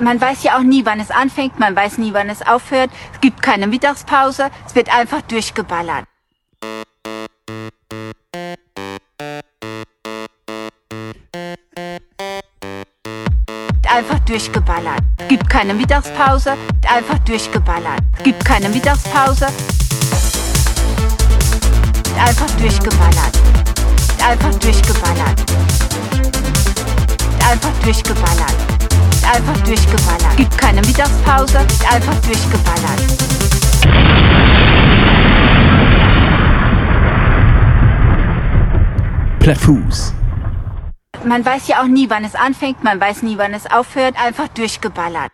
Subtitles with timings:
[0.00, 2.90] Man weiß ja auch nie, wann es anfängt, man weiß nie, wann es aufhört.
[3.12, 6.04] Es gibt keine Mittagspause, es wird einfach durchgeballert.
[13.90, 15.00] Einfach durchgeballert.
[15.16, 16.56] Es gibt keine Mittagspause,
[16.86, 18.00] einfach durchgeballert.
[18.18, 19.46] Es gibt keine Mittagspause.
[22.16, 23.38] Einfach durchgeballert.
[24.24, 25.44] Einfach durchgeballert.
[27.50, 28.67] Einfach durchgeballert.
[29.30, 30.36] Einfach durchgeballert.
[30.38, 31.58] Gibt keine Mittagspause.
[31.58, 32.98] Einfach durchgeballert.
[39.38, 40.14] Plattfuß.
[41.24, 44.14] Man weiß ja auch nie, wann es anfängt, man weiß nie, wann es aufhört.
[44.18, 45.30] Einfach durchgeballert.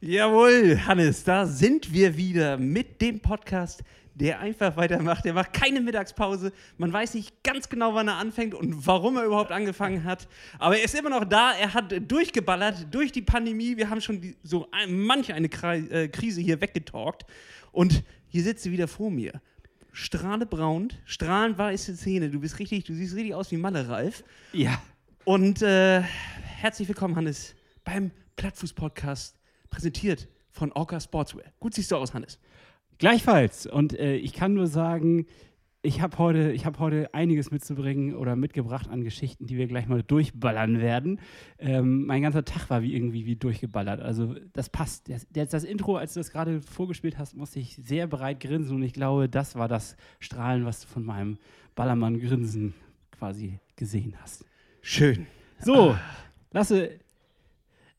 [0.00, 3.84] Jawohl, Hannes, da sind wir wieder mit dem Podcast,
[4.20, 5.24] der einfach weitermacht.
[5.24, 6.52] Der macht keine Mittagspause.
[6.76, 10.28] Man weiß nicht ganz genau, wann er anfängt und warum er überhaupt angefangen hat.
[10.58, 11.52] Aber er ist immer noch da.
[11.52, 13.76] Er hat durchgeballert durch die Pandemie.
[13.76, 17.24] Wir haben schon die, so manch eine äh, Krise hier weggetalkt.
[17.72, 19.40] Und hier sitzt sie wieder vor mir.
[19.92, 22.30] Strahlebraun, strahlend weiße Zähne.
[22.30, 24.22] Du bist richtig, du siehst richtig aus wie Malle Ralf.
[24.52, 24.80] Ja.
[25.24, 29.36] Und äh, herzlich willkommen, Hannes, beim Plattfuß-Podcast,
[29.70, 31.52] präsentiert von Orca Sportswear.
[31.58, 32.38] Gut siehst du aus, Hannes.
[33.00, 33.66] Gleichfalls.
[33.66, 35.26] Und äh, ich kann nur sagen,
[35.82, 39.88] ich habe heute, ich hab heute einiges mitzubringen oder mitgebracht an Geschichten, die wir gleich
[39.88, 41.18] mal durchballern werden.
[41.58, 44.02] Ähm, mein ganzer Tag war wie irgendwie wie durchgeballert.
[44.02, 45.08] Also das passt.
[45.08, 48.76] Das, das, das Intro, als du das gerade vorgespielt hast, musste ich sehr breit grinsen
[48.76, 51.38] und ich glaube, das war das Strahlen, was du von meinem
[51.76, 52.74] Ballermann-Grinsen
[53.12, 54.44] quasi gesehen hast.
[54.82, 55.26] Schön.
[55.58, 55.96] So,
[56.52, 56.90] Lasse,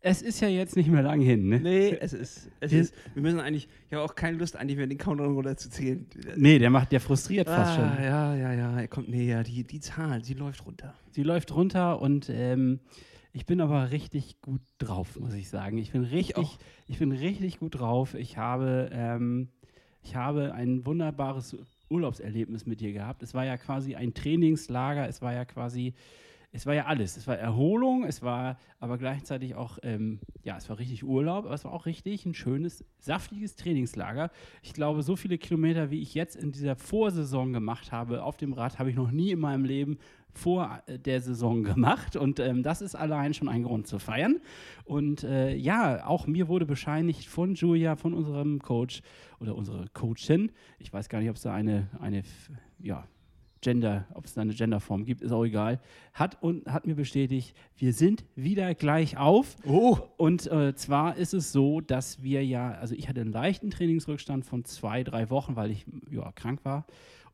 [0.02, 1.59] es ist ja jetzt nicht mehr lang hin, ne?
[1.59, 4.77] Nee, es ist, es Wir- ist, wir müssen eigentlich, ich habe auch keine Lust, eigentlich
[4.77, 6.07] mehr den Countdown runter zu zählen.
[6.35, 8.03] Nee, der macht, der frustriert fast ah, schon.
[8.03, 9.44] Ja, ja, ja, er kommt näher.
[9.44, 10.95] Die, die Zahl, sie läuft runter.
[11.11, 12.79] Sie läuft runter und ähm,
[13.33, 15.77] ich bin aber richtig gut drauf, muss ich sagen.
[15.77, 16.57] Ich bin richtig, auch.
[16.88, 18.13] ich, bin richtig gut drauf.
[18.13, 19.49] Ich habe, ähm,
[20.03, 21.55] ich habe ein wunderbares
[21.89, 23.23] Urlaubserlebnis mit dir gehabt.
[23.23, 25.07] Es war ja quasi ein Trainingslager.
[25.07, 25.94] Es war ja quasi,
[26.53, 27.16] es war ja alles.
[27.16, 28.03] Es war Erholung.
[28.03, 31.45] Es war aber gleichzeitig auch, ähm, ja, es war richtig Urlaub.
[31.45, 34.31] Aber es war auch richtig ein schönes, saftiges Trainingslager.
[34.62, 38.51] Ich glaube, so viele Kilometer, wie ich jetzt in dieser Vorsaison gemacht habe auf dem
[38.53, 39.97] Rad, habe ich noch nie in meinem Leben
[40.34, 44.39] vor äh, der Saison gemacht und ähm, das ist allein schon ein Grund zu feiern.
[44.85, 49.01] Und äh, ja, auch mir wurde bescheinigt von Julia, von unserem Coach
[49.39, 52.23] oder unserer Coachin, ich weiß gar nicht, ob es da eine, eine
[52.79, 53.07] ja,
[53.61, 55.79] Gender, ob es da eine Genderform gibt, ist auch egal,
[56.13, 59.55] hat, und, hat mir bestätigt, wir sind wieder gleich auf.
[59.66, 63.69] Oh, Und äh, zwar ist es so, dass wir ja, also ich hatte einen leichten
[63.69, 66.85] Trainingsrückstand von zwei, drei Wochen, weil ich ja, krank war.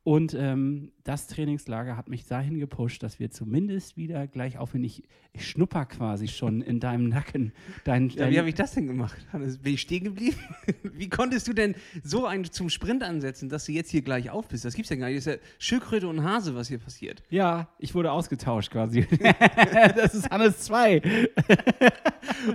[0.08, 4.86] Und ähm, das Trainingslager hat mich dahin gepusht, dass wir zumindest wieder gleich auf, wenn
[4.86, 5.04] ich,
[5.34, 7.52] ich schnupper quasi schon in deinem Nacken.
[7.84, 9.18] Dein, ja, dein, wie habe ich das denn gemacht?
[9.34, 10.38] Hannes, bin ich stehen geblieben?
[10.84, 11.76] wie konntest du denn
[12.06, 14.64] so einen zum Sprint ansetzen, dass du jetzt hier gleich auf bist?
[14.64, 15.18] Das gibt's ja gar nicht.
[15.18, 17.22] Das ist ja Schildkröte und Hase, was hier passiert.
[17.30, 19.06] ja, ich wurde ausgetauscht quasi.
[19.98, 21.02] das ist Hannes 2.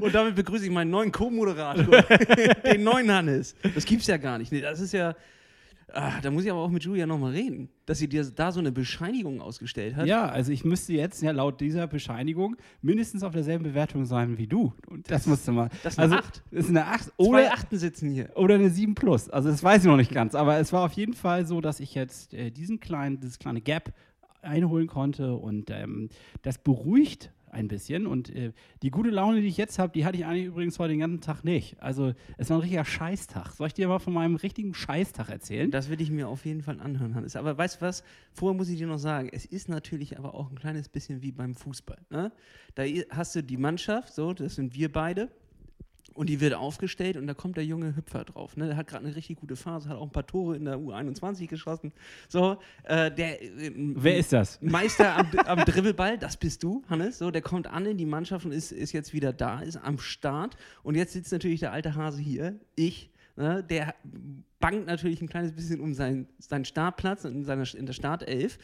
[0.01, 2.01] Und damit begrüße ich meinen neuen Co-Moderator,
[2.65, 3.55] den neuen Hannes.
[3.75, 4.53] Das gibt's ja gar nicht.
[4.53, 5.15] Nee, das ist ja.
[5.95, 8.61] Ah, da muss ich aber auch mit Julia nochmal reden, dass sie dir da so
[8.61, 10.07] eine Bescheinigung ausgestellt hat.
[10.07, 14.47] Ja, also ich müsste jetzt ja laut dieser Bescheinigung mindestens auf derselben Bewertung sein wie
[14.47, 14.73] du.
[14.89, 15.69] Und das musst du mal.
[15.83, 16.43] das ist eine also, Acht.
[16.51, 18.31] Das ist eine 8 Zwei oder, Achten sitzen hier.
[18.37, 19.29] oder eine 7 plus.
[19.29, 20.35] Also das weiß ich noch nicht ganz.
[20.35, 23.61] Aber es war auf jeden Fall so, dass ich jetzt äh, diesen kleinen, dieses kleine
[23.61, 23.93] Gap
[24.41, 26.09] einholen konnte und ähm,
[26.43, 28.07] das beruhigt ein bisschen.
[28.07, 28.53] Und äh,
[28.83, 31.21] die gute Laune, die ich jetzt habe, die hatte ich eigentlich übrigens heute den ganzen
[31.21, 31.81] Tag nicht.
[31.81, 33.53] Also es war ein richtiger Scheißtag.
[33.53, 35.71] Soll ich dir mal von meinem richtigen Scheißtag erzählen?
[35.71, 37.37] Das will ich mir auf jeden Fall anhören, Hannes.
[37.37, 38.03] Aber weißt du was?
[38.33, 41.33] Vorher muss ich dir noch sagen, es ist natürlich aber auch ein kleines bisschen wie
[41.33, 41.99] beim Fußball.
[42.11, 42.33] Ne?
[42.75, 45.29] Da hast du die Mannschaft, so, das sind wir beide.
[46.15, 48.57] Und die wird aufgestellt und da kommt der junge Hüpfer drauf.
[48.57, 48.67] Ne?
[48.67, 51.47] Der hat gerade eine richtig gute Phase, hat auch ein paar Tore in der U21
[51.47, 51.93] geschossen.
[52.29, 54.61] So, äh, der äh, Wer ist das?
[54.61, 57.19] Meister am, am Dribbelball, das bist du, Hannes.
[57.19, 59.99] So, der kommt an in die Mannschaft und ist, ist jetzt wieder da, ist am
[59.99, 60.57] Start.
[60.83, 63.11] Und jetzt sitzt natürlich der alte Hase hier, ich.
[63.35, 63.95] Ne, der
[64.61, 68.59] bangt natürlich ein kleines bisschen um seinen, seinen Startplatz in, seiner, in der Startelf.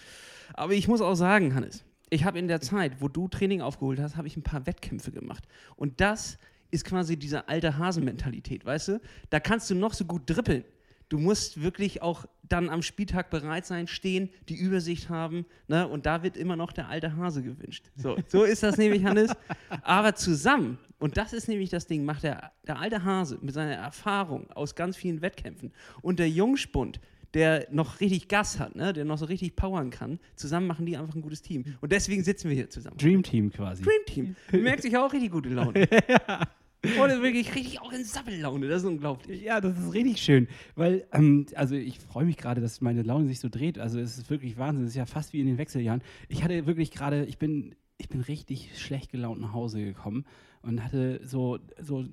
[0.52, 3.98] Aber ich muss auch sagen, Hannes, ich habe in der Zeit, wo du Training aufgeholt
[3.98, 5.44] hast, habe ich ein paar Wettkämpfe gemacht.
[5.76, 6.38] Und das
[6.70, 9.00] ist quasi diese alte Hasenmentalität, weißt du?
[9.30, 10.64] Da kannst du noch so gut dribbeln.
[11.08, 15.46] Du musst wirklich auch dann am Spieltag bereit sein, stehen, die Übersicht haben.
[15.66, 15.88] Ne?
[15.88, 17.86] Und da wird immer noch der alte Hase gewünscht.
[17.96, 19.32] So, so ist das nämlich, Hannes.
[19.82, 23.74] Aber zusammen, und das ist nämlich das Ding, macht der, der alte Hase mit seiner
[23.74, 25.72] Erfahrung aus ganz vielen Wettkämpfen
[26.02, 27.00] und der Jungspund,
[27.34, 28.92] der noch richtig Gas hat, ne?
[28.92, 31.64] der noch so richtig powern kann, zusammen machen die einfach ein gutes Team.
[31.80, 32.96] Und deswegen sitzen wir hier zusammen.
[32.96, 33.82] Dream Team quasi.
[33.82, 34.36] Dream Team.
[34.50, 35.88] Du merkst, ich habe auch richtig gute Laune.
[37.02, 38.68] Oder wirklich richtig auch in Sammellaune.
[38.68, 39.42] Das ist unglaublich.
[39.42, 40.46] Ja, das ist richtig schön,
[40.76, 43.78] weil, ähm, also ich freue mich gerade, dass meine Laune sich so dreht.
[43.78, 44.84] Also es ist wirklich Wahnsinn.
[44.84, 46.02] Es ist ja fast wie in den Wechseljahren.
[46.28, 50.24] Ich hatte wirklich gerade, ich bin, ich bin richtig schlecht gelaunt nach Hause gekommen
[50.62, 52.04] und hatte so, so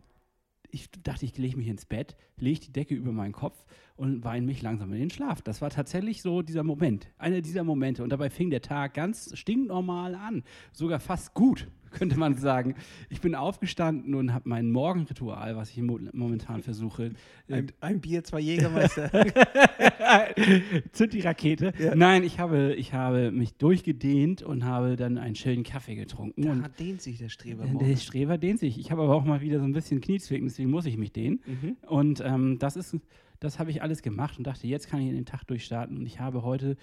[0.71, 3.65] ich dachte, ich lege mich ins Bett, lege die Decke über meinen Kopf
[3.95, 5.41] und weine mich langsam in den Schlaf.
[5.41, 8.03] Das war tatsächlich so dieser Moment, einer dieser Momente.
[8.03, 12.75] Und dabei fing der Tag ganz stinknormal an, sogar fast gut, könnte man sagen.
[13.09, 17.11] Ich bin aufgestanden und habe mein Morgenritual, was ich mo momentan versuche.
[17.47, 19.09] äh, Ein, ein Bier, zwei Jägermeister.
[20.91, 21.73] Zünd die Rakete.
[21.79, 21.95] Ja.
[21.95, 26.47] Nein, ich habe, ich habe mich durchgedehnt und habe dann einen schönen Kaffee getrunken.
[26.47, 27.97] und da dehnt sich der Streber der morgen.
[27.97, 28.77] Streber dehnt sich.
[28.79, 31.41] Ich habe aber auch mal wieder so ein bisschen Kniezwicken, deswegen muss ich mich dehnen.
[31.45, 31.77] Mhm.
[31.87, 32.95] Und ähm, das ist,
[33.39, 35.97] das habe ich alles gemacht und dachte, jetzt kann ich in den Tag durchstarten.
[35.97, 36.77] Und ich habe heute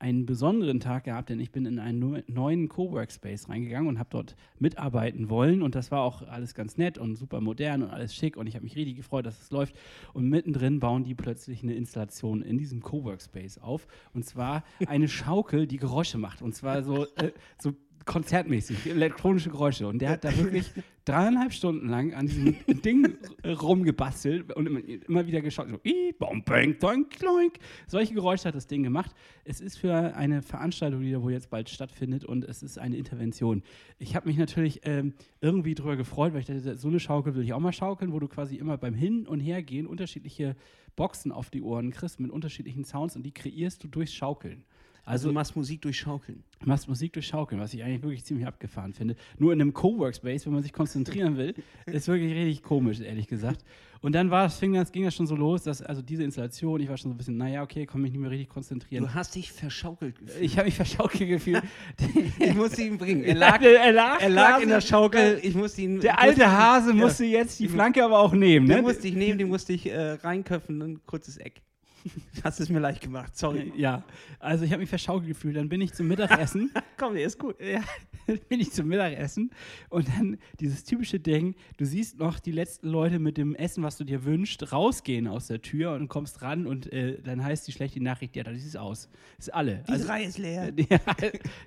[0.00, 4.08] einen besonderen Tag gehabt, denn ich bin in einen neu- neuen Coworkspace reingegangen und habe
[4.10, 5.62] dort mitarbeiten wollen.
[5.62, 8.36] Und das war auch alles ganz nett und super modern und alles schick.
[8.36, 9.76] Und ich habe mich richtig gefreut, dass es läuft.
[10.14, 13.86] Und mittendrin bauen die plötzlich eine Installation in diesem Coworkspace auf.
[14.14, 16.40] Und zwar eine Schaukel, die Geräusche macht.
[16.40, 17.74] Und zwar so, äh, so
[18.04, 19.86] konzertmäßig, elektronische Geräusche.
[19.86, 20.70] Und der hat da wirklich
[21.04, 25.68] dreieinhalb Stunden lang an diesem Ding rumgebastelt und immer, immer wieder geschaut.
[25.68, 27.54] So, "Ii, bom, bang, doink, doink."
[27.86, 29.14] Solche Geräusche hat das Ding gemacht.
[29.44, 32.96] Es ist für eine Veranstaltung, die da wohl jetzt bald stattfindet und es ist eine
[32.96, 33.62] Intervention.
[33.98, 37.42] Ich habe mich natürlich ähm, irgendwie drüber gefreut, weil ich dachte, so eine Schaukel will
[37.42, 40.56] ich auch mal schaukeln, wo du quasi immer beim Hin- und Hergehen unterschiedliche
[40.96, 44.64] Boxen auf die Ohren kriegst mit unterschiedlichen Sounds und die kreierst du durchs Schaukeln.
[45.04, 46.44] Also du machst Musik durch Schaukeln.
[46.60, 49.16] Du machst Musik durch Schaukeln, was ich eigentlich wirklich ziemlich abgefahren finde.
[49.38, 51.54] Nur in einem Coworkspace, wenn man sich konzentrieren will,
[51.86, 53.64] ist wirklich richtig komisch, ehrlich gesagt.
[54.02, 56.80] Und dann war es, fing das, ging das schon so los, dass also diese Installation,
[56.80, 59.04] ich war schon so ein bisschen, naja, okay, kann mich nicht mehr richtig konzentrieren.
[59.04, 60.42] Du hast dich verschaukelt gefühlt.
[60.42, 61.62] Ich habe mich verschaukelt gefühlt.
[62.38, 63.24] Ich musste ihn bringen.
[63.24, 65.38] Er lag, er lag, er lag in der Schaukel.
[65.42, 66.00] Ich musste ihn.
[66.00, 66.94] Der ich alte musste Hase ja.
[66.94, 68.66] musste jetzt die Flanke aber auch nehmen.
[68.66, 68.82] Den Ne?
[68.82, 71.62] musste ich nehmen, den musste ich äh, reinköpfen, ein kurzes Eck.
[72.44, 73.72] Hast es mir leicht gemacht, sorry.
[73.76, 74.04] Ja,
[74.38, 75.56] also ich habe mich verschaukelt gefühlt.
[75.56, 76.70] Dann bin ich zum Mittagessen.
[76.98, 77.56] Komm, der ist gut.
[77.70, 77.80] Ja,
[78.26, 79.50] dann bin ich zum Mittagessen
[79.88, 83.96] und dann dieses typische Ding, du siehst noch die letzten Leute mit dem Essen, was
[83.96, 87.72] du dir wünschst, rausgehen aus der Tür und kommst ran und äh, dann heißt die
[87.72, 89.08] schlechte Nachricht, ja, das ist aus.
[89.36, 89.82] Das ist alle.
[89.88, 90.72] Die Also, Reihe ist leer.
[90.90, 90.98] ja,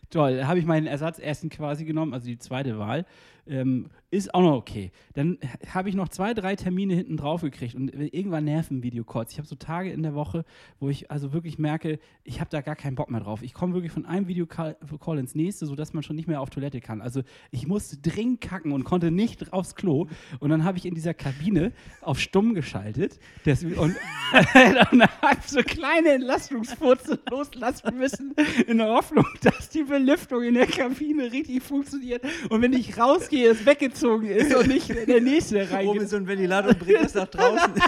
[0.09, 0.37] toll.
[0.37, 3.05] Da habe ich mein Ersatzessen quasi genommen, also die zweite Wahl.
[3.47, 4.91] Ähm, ist auch noch okay.
[5.13, 5.39] Dann
[5.73, 9.31] habe ich noch zwei, drei Termine hinten drauf gekriegt und irgendwann nerven Videocalls.
[9.31, 10.45] Ich habe so Tage in der Woche,
[10.79, 13.41] wo ich also wirklich merke, ich habe da gar keinen Bock mehr drauf.
[13.41, 16.51] Ich komme wirklich von einem Videocall Call ins nächste, sodass man schon nicht mehr auf
[16.51, 17.01] Toilette kann.
[17.01, 20.07] Also ich musste dringend kacken und konnte nicht aufs Klo.
[20.39, 23.19] Und dann habe ich in dieser Kabine auf stumm geschaltet.
[23.45, 23.75] Das, und,
[24.91, 28.35] und habe so kleine Entlastungsfurze loslassen müssen,
[28.67, 32.23] in der Hoffnung, dass die Belüftung in der Kabine richtig funktioniert.
[32.49, 32.95] Und wenn ich
[33.33, 36.01] rausgehe, es weggezogen ist und nicht der nächste Oben reingeht.
[36.03, 37.73] ist so ein Ventilator und bringt das nach draußen.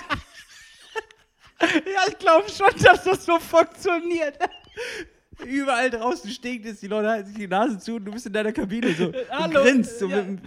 [1.62, 4.38] Ja, ich glaube schon, dass das so funktioniert.
[5.46, 8.34] Überall draußen stinkt es, die Leute halten sich die Nase zu und du bist in
[8.34, 9.64] deiner Kabine so und Hallo.
[9.64, 10.18] grinst so Ja.
[10.18, 10.40] mit dem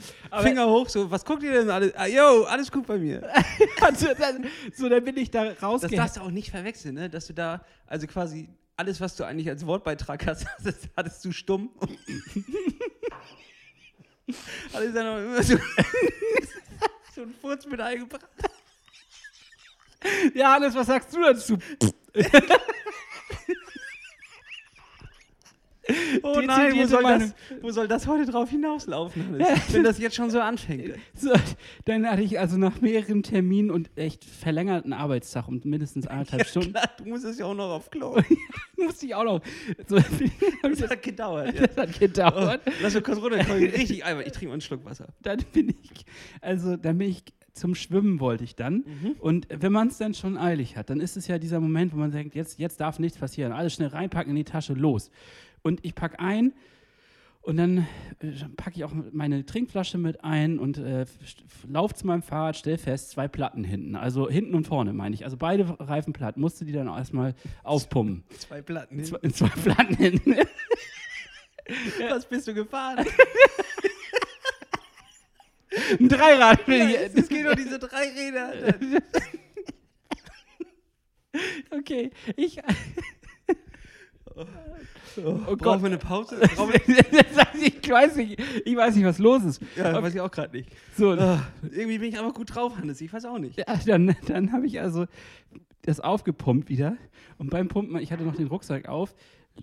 [0.43, 1.95] Finger hoch, so, was guckt ihr denn alles?
[1.97, 3.27] Ah, yo, alles gut bei mir.
[3.81, 5.97] Also, dann, so, dann bin ich da Das rausgegangen.
[5.99, 7.09] darfst du auch nicht verwechseln, ne?
[7.09, 11.33] dass du da, also quasi alles, was du eigentlich als Wortbeitrag hast, das hattest du
[11.33, 11.71] stumm.
[14.73, 15.57] Alles dann auch immer so,
[17.15, 18.27] so ein Furz mit eingebracht.
[20.33, 21.59] Ja, Hannes, was sagst du dazu?
[26.23, 29.73] Oh nein, wo soll, das, wo soll das heute drauf hinauslaufen, Hannes?
[29.73, 30.95] wenn das jetzt schon so anfängt?
[31.15, 31.33] So,
[31.85, 36.73] dann hatte ich also nach mehreren Terminen und echt verlängerten Arbeitstag um mindestens anderthalb Stunden,
[36.73, 38.17] Klar, du musst es ja auch noch auf Klo.
[38.77, 39.41] musste ich auch noch.
[39.87, 41.55] So, Das hat gedauert.
[41.55, 41.67] Ja.
[41.67, 42.61] das hat gedauert.
[42.83, 43.65] Lass uns kurz runterkommen.
[43.65, 44.27] Richtig einmal.
[44.27, 45.09] Ich trinke mal einen Schluck Wasser.
[45.23, 46.05] Dann bin ich,
[46.41, 47.25] also dann bin ich
[47.59, 48.85] zum Schwimmen wollte ich dann.
[48.87, 49.17] Mhm.
[49.19, 51.97] Und wenn man es dann schon eilig hat, dann ist es ja dieser Moment, wo
[51.97, 53.53] man denkt, jetzt, jetzt darf nichts passieren.
[53.53, 55.11] Alles schnell reinpacken in die Tasche, los.
[55.63, 56.53] Und ich packe ein
[57.43, 57.87] und dann
[58.21, 61.07] äh, packe ich auch meine Trinkflasche mit ein und äh,
[61.69, 63.97] laufe zu meinem Fahrrad, stell fest, zwei Platten hinten.
[63.97, 65.25] Also hinten und vorne meine ich.
[65.25, 66.37] Also beide Reifen platt.
[66.37, 68.25] Musste die dann erstmal aufpumpen.
[68.39, 69.03] Zwei Platten.
[69.05, 70.37] Zwei, zwei Platten hinten.
[72.09, 73.05] Was bist du gefahren?
[76.01, 76.67] Ein Dreirad.
[76.67, 78.53] ich- Es geht doch diese drei Räder.
[81.71, 82.59] Okay, ich.
[85.25, 85.59] Oh, Gott.
[85.59, 86.41] Brauchen wir eine Pause?
[87.61, 89.63] Ich, weiß nicht, ich weiß nicht, was los ist.
[89.77, 90.71] ja, weiß ich auch gerade nicht.
[90.97, 93.01] So, Ah, irgendwie bin ich aber gut drauf, Hannes.
[93.01, 93.59] Ich weiß auch nicht.
[93.59, 95.07] ja, dann, dann habe ich also
[95.83, 96.97] das aufgepumpt wieder.
[97.39, 99.15] Und beim Pumpen, ich hatte noch den Rucksack auf,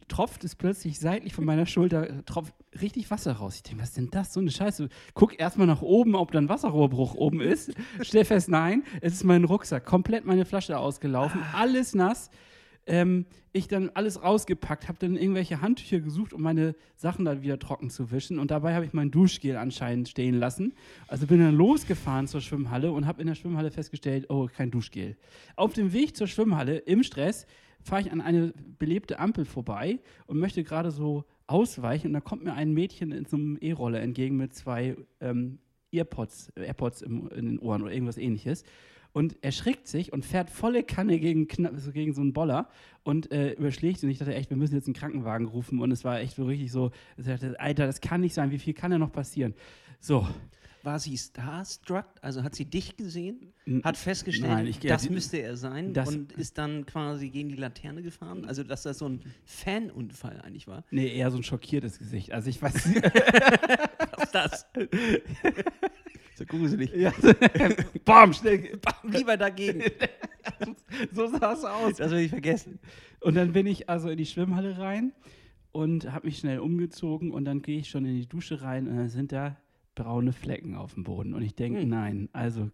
[0.09, 3.55] tropft es plötzlich seitlich von meiner Schulter, tropft richtig Wasser raus.
[3.57, 4.33] Ich denke, was ist denn das?
[4.33, 4.89] So eine Scheiße.
[5.13, 7.73] Guck erstmal nach oben, ob da ein Wasserrohrbruch oben ist.
[8.01, 9.85] Stell fest, nein, es ist mein Rucksack.
[9.85, 12.29] Komplett meine Flasche ausgelaufen, alles nass.
[12.87, 17.57] Ähm, ich dann alles rausgepackt, habe dann irgendwelche Handtücher gesucht, um meine Sachen dann wieder
[17.57, 18.37] trocken zu wischen.
[18.37, 20.73] Und dabei habe ich mein Duschgel anscheinend stehen lassen.
[21.07, 25.17] Also bin dann losgefahren zur Schwimmhalle und habe in der Schwimmhalle festgestellt, oh, kein Duschgel.
[25.55, 27.47] Auf dem Weg zur Schwimmhalle im Stress
[27.81, 32.07] fahre ich an eine belebte Ampel vorbei und möchte gerade so ausweichen.
[32.07, 35.59] Und da kommt mir ein Mädchen in so einem E-Roller entgegen mit zwei ähm,
[35.91, 38.63] Earpods, AirPods im, in den Ohren oder irgendwas ähnliches
[39.15, 42.67] und erschrickt sich und fährt volle Kanne gegen, so gegen so einen Boller
[43.03, 44.03] und äh, überschlägt.
[44.03, 45.79] Und ich dachte echt, wir müssen jetzt einen Krankenwagen rufen.
[45.79, 48.51] Und es war echt so richtig so, ich dachte, Alter, das kann nicht sein.
[48.51, 49.53] Wie viel kann da noch passieren?
[50.01, 50.27] So.
[50.83, 52.05] War sie starstruck?
[52.21, 53.53] Also hat sie dich gesehen?
[53.85, 57.55] Hat festgestellt, Nein, ich- das müsste er sein das- und ist dann quasi gegen die
[57.55, 58.43] Laterne gefahren?
[58.45, 60.83] Also, dass das so ein Fanunfall eigentlich war?
[60.91, 62.33] Nee, eher so ein schockiertes Gesicht.
[62.33, 62.73] Also ich weiß
[64.11, 64.65] Was ist das?
[66.35, 66.91] So gruselig.
[66.95, 67.11] ja,
[68.05, 68.77] Bam, schnell.
[68.77, 69.11] Bam.
[69.11, 69.83] Lieber dagegen.
[71.11, 71.95] So sah es aus.
[71.95, 72.77] Das will ich vergessen.
[73.19, 75.11] Und dann bin ich also in die Schwimmhalle rein
[75.71, 78.95] und habe mich schnell umgezogen und dann gehe ich schon in die Dusche rein und
[78.95, 79.57] dann sind da
[79.95, 81.33] braune Flecken auf dem Boden.
[81.33, 81.89] Und ich denke, Hm.
[81.89, 82.69] nein, also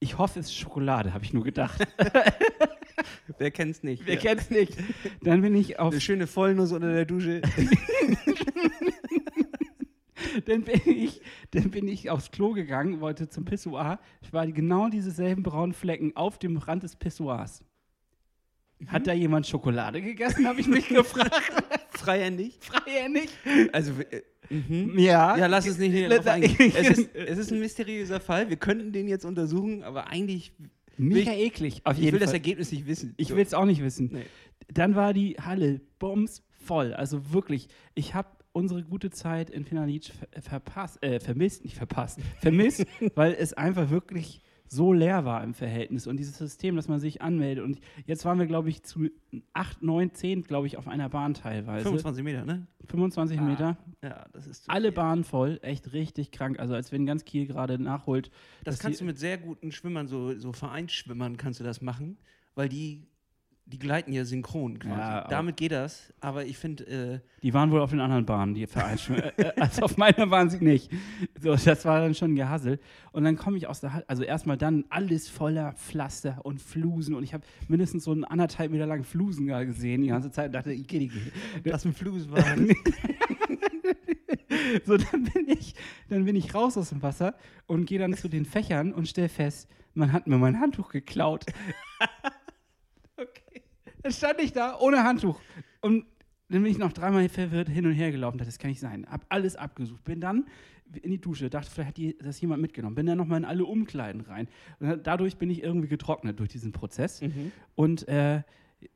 [0.00, 1.80] ich hoffe, es ist Schokolade, habe ich nur gedacht.
[3.38, 4.04] Wer kennt's nicht?
[4.04, 4.20] Wer Ja.
[4.20, 4.76] kennt's nicht?
[5.22, 7.40] Dann bin ich auf Eine schöne Vollnuss unter der Dusche.
[10.46, 11.20] Dann bin ich,
[11.52, 13.98] dann bin ich aufs Klo gegangen, wollte zum Pissoir.
[14.22, 17.64] Es waren genau dieselben braunen Flecken auf dem Rand des Pissoirs.
[18.86, 21.52] Hat da jemand Schokolade gegessen, habe ich mich gefragt.
[21.90, 22.58] Freihändig.
[22.60, 23.28] Freihändig.
[23.72, 24.98] Also, äh, mhm.
[24.98, 25.36] Ja.
[25.36, 26.72] Ja, lass es nicht näher drauf eingehen.
[26.74, 28.48] Es ist, es ist ein mysteriöser Fall.
[28.48, 30.52] Wir könnten den jetzt untersuchen, aber eigentlich
[30.96, 31.82] Mega will eklig.
[31.84, 32.36] Auf ich jeden will das Fall.
[32.36, 33.12] Ergebnis nicht wissen.
[33.18, 33.36] Ich So.
[33.36, 34.10] will es auch nicht wissen.
[34.12, 34.24] Nee.
[34.72, 36.94] Dann war die Halle bombs voll.
[36.94, 42.20] Also wirklich, ich habe unsere gute Zeit in Finalitsch ver verpasst, äh, vermisst, nicht verpasst,
[42.40, 44.42] vermisst, weil es einfach wirklich
[44.72, 47.64] so leer war im Verhältnis und dieses System, dass man sich anmeldet.
[47.64, 49.08] Und jetzt waren wir, glaube ich, zu
[49.52, 51.82] 8, 9, 10, glaube ich, auf einer Bahn teilweise.
[51.82, 52.68] 25 Meter, ne?
[52.86, 53.42] 25 Ah.
[53.42, 53.78] Meter.
[54.00, 54.70] Ja, das ist.
[54.70, 54.92] Alle viel.
[54.96, 56.60] Bahnen voll, echt richtig krank.
[56.60, 58.30] Also als wenn ganz Kiel gerade nachholt.
[58.62, 62.16] Das kannst du mit sehr guten Schwimmern, so, so Vereinsschwimmern, kannst du das machen,
[62.54, 63.08] weil die,
[63.70, 64.98] die gleiten ja synchron quasi.
[64.98, 68.54] Ja, Damit geht das, aber ich finde, äh, Die waren wohl auf den anderen Bahnen,
[68.54, 69.32] die Vereinsschwimmer.
[69.38, 70.90] äh, also auf meiner waren sie nicht.
[71.40, 72.80] So, das war dann schon ein Gehassel.
[73.12, 77.14] Und dann komme ich aus der Halle, also erstmal dann alles voller Pflaster und Flusen.
[77.14, 80.52] Und ich habe mindestens so einen anderthalb Meter langen Flusen gesehen die ganze Zeit und
[80.52, 81.10] dachte, ich gehe
[81.64, 82.44] das ein Flus war.
[84.84, 85.74] So, dann bin ich,
[86.08, 87.34] dann bin ich raus aus dem Wasser
[87.66, 91.46] und gehe dann zu den Fächern und stelle fest, man hat mir mein Handtuch geklaut.
[94.02, 95.40] Dann stand ich da ohne Handtuch.
[95.80, 96.04] Und
[96.48, 98.38] dann bin ich noch dreimal verwirrt hin und her gelaufen.
[98.38, 99.06] Dachte, Das kann nicht sein.
[99.08, 100.04] Hab alles abgesucht.
[100.04, 100.46] Bin dann
[101.02, 101.48] in die Dusche.
[101.48, 102.96] Dachte, vielleicht hat die, das jemand mitgenommen.
[102.96, 104.48] Bin dann nochmal in alle Umkleiden rein.
[104.80, 107.22] Und dadurch bin ich irgendwie getrocknet durch diesen Prozess.
[107.22, 107.52] Mhm.
[107.76, 108.42] Und äh,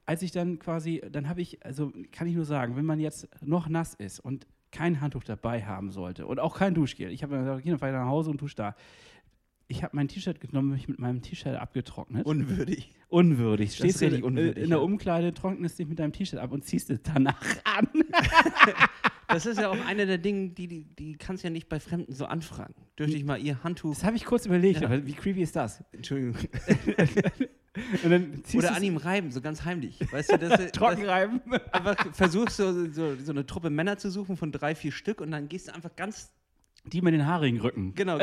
[0.07, 3.29] als ich dann quasi, dann habe ich, also kann ich nur sagen, wenn man jetzt
[3.43, 7.13] noch nass ist und kein Handtuch dabei haben sollte und auch kein Duschgel.
[7.13, 8.77] Ich habe dann gesagt, okay, dann fahre ich nach Hause und dusche da.
[9.67, 12.27] Ich habe mein T-Shirt genommen, mich mit meinem T-Shirt abgetrocknet.
[12.27, 12.95] Unwürdig.
[13.09, 13.75] unwürdig.
[13.75, 14.83] Stehst du unwürdig, in der.
[14.83, 17.89] Umkleide, trocknest dich mit deinem T-Shirt ab und ziehst es danach an.
[19.27, 21.81] Das ist ja auch eine der Dinge, die, die, die kannst du ja nicht bei
[21.81, 22.75] Fremden so anfragen.
[22.99, 23.95] Dürfte ich mal ihr Handtuch.
[23.95, 24.87] Das habe ich kurz überlegt, Ja.
[24.87, 25.83] aber wie creepy ist das?
[25.93, 26.37] Entschuldigung.
[28.05, 29.99] Und Oder an ihm reiben, so ganz heimlich.
[30.13, 31.41] Weißt du, dass, trocken dass reiben.
[31.73, 35.33] einfach versuchst so, so, so eine Truppe Männer zu suchen von drei, vier Stück und
[35.33, 36.31] dann gehst du einfach ganz
[36.85, 37.95] Die mit den haarigen Rücken.
[37.97, 38.19] Genau.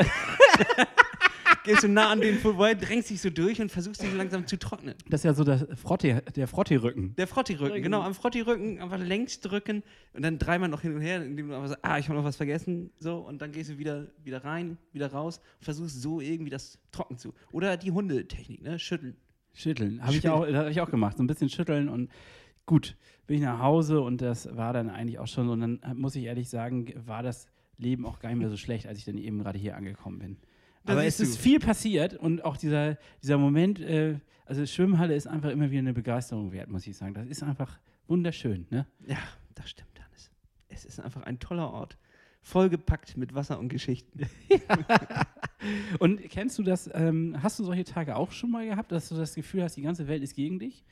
[1.64, 4.58] Gehst du nah an den vorbei, drängst dich so durch und versuchst ihn langsam zu
[4.58, 4.94] trocknen.
[5.08, 7.14] Das ist ja so das Frotte, der Frotte-Rücken.
[7.16, 7.82] Der Frotti-Rücken, Rücken.
[7.84, 11.54] genau, am Frotti-Rücken einfach längs drücken und dann dreimal noch hin und her, indem du
[11.54, 14.44] einfach sagst, ah, ich habe noch was vergessen, so, und dann gehst du wieder, wieder
[14.44, 17.32] rein, wieder raus und versuchst so irgendwie das trocken zu.
[17.52, 19.16] Oder die Hundetechnik, ne, schütteln.
[19.54, 20.02] Schütteln.
[20.02, 21.16] Habe ich, auch- hab ich auch gemacht.
[21.16, 22.10] So ein bisschen schütteln und
[22.66, 22.96] gut.
[23.26, 25.48] Bin ich nach Hause und das war dann eigentlich auch schon.
[25.48, 27.46] Und dann muss ich ehrlich sagen, war das
[27.78, 30.36] Leben auch gar nicht mehr so schlecht, als ich dann eben gerade hier angekommen bin.
[30.84, 31.42] Aber es ist du.
[31.42, 35.92] viel passiert und auch dieser, dieser Moment, äh, also Schwimmhalle ist einfach immer wieder eine
[35.94, 37.14] Begeisterung wert, muss ich sagen.
[37.14, 38.66] Das ist einfach wunderschön.
[38.70, 38.86] Ne?
[39.06, 39.18] Ja,
[39.54, 40.30] das stimmt, Hannes.
[40.68, 41.96] Es ist einfach ein toller Ort.
[42.42, 44.28] Vollgepackt mit Wasser und Geschichten.
[45.98, 49.14] Und kennst du das, ähm, hast du solche Tage auch schon mal gehabt, dass du
[49.14, 50.84] das Gefühl hast, die ganze Welt ist gegen dich?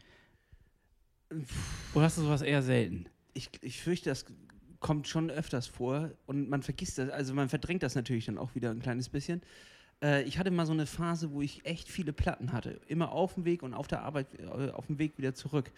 [1.95, 3.07] Oder hast du sowas eher selten?
[3.35, 4.27] Ich, ich fürchte, das
[4.81, 8.55] kommt schon öfters vor und man vergisst das, also man verdrängt das natürlich dann auch
[8.55, 9.43] wieder ein kleines bisschen.
[10.03, 12.81] Äh, ich hatte mal so eine Phase, wo ich echt viele Platten hatte.
[12.89, 15.73] Immer auf dem Weg und auf der Arbeit, äh, auf dem Weg wieder zurück.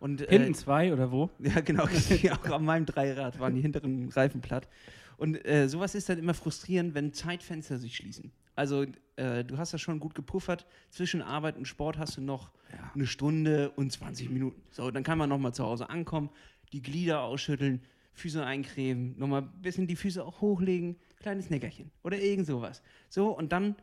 [0.00, 1.30] Und, äh, Hinten zwei oder wo?
[1.38, 1.84] Ja, genau.
[2.32, 4.68] Auch an meinem Dreirad waren die hinteren Reifen platt.
[5.16, 8.32] Und äh, sowas ist dann immer frustrierend, wenn Zeitfenster sich schließen.
[8.56, 10.66] Also äh, du hast das schon gut gepuffert.
[10.90, 12.50] Zwischen Arbeit und Sport hast du noch
[12.94, 14.60] eine Stunde und 20 Minuten.
[14.70, 16.30] So, dann kann man noch mal zu Hause ankommen,
[16.72, 17.82] die Glieder ausschütteln,
[18.14, 22.82] Füße eincremen, noch mal ein bisschen die Füße auch hochlegen, kleines Neckerchen oder irgend sowas.
[23.08, 23.76] So, und dann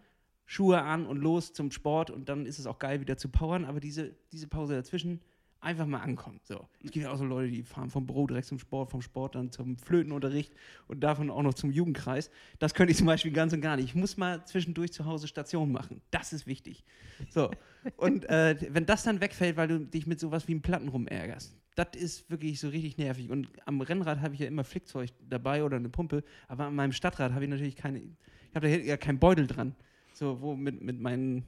[0.46, 3.66] Schuhe an und los zum Sport und dann ist es auch geil, wieder zu powern.
[3.66, 5.20] Aber diese, diese Pause dazwischen,
[5.62, 6.40] einfach mal ankommen.
[6.44, 6.68] So.
[6.84, 9.36] Es gibt ja auch so Leute, die fahren vom Büro direkt zum Sport, vom Sport
[9.36, 10.54] dann zum Flötenunterricht
[10.88, 12.30] und davon auch noch zum Jugendkreis.
[12.60, 13.86] Das könnte ich zum Beispiel ganz und gar nicht.
[13.86, 16.02] Ich muss mal zwischendurch zu Hause Station machen.
[16.12, 16.84] Das ist wichtig.
[17.30, 17.52] So.
[17.96, 21.56] Und äh, wenn das dann wegfällt, weil du dich mit sowas wie einem Platten rumärgerst,
[21.76, 23.30] das ist wirklich so richtig nervig.
[23.30, 26.92] Und am Rennrad habe ich ja immer Flickzeug dabei oder eine Pumpe, aber an meinem
[26.92, 29.76] Stadtrad habe ich natürlich keine, ich habe da ja keinen Beutel dran.
[30.14, 31.46] So, wo mit, mit meinen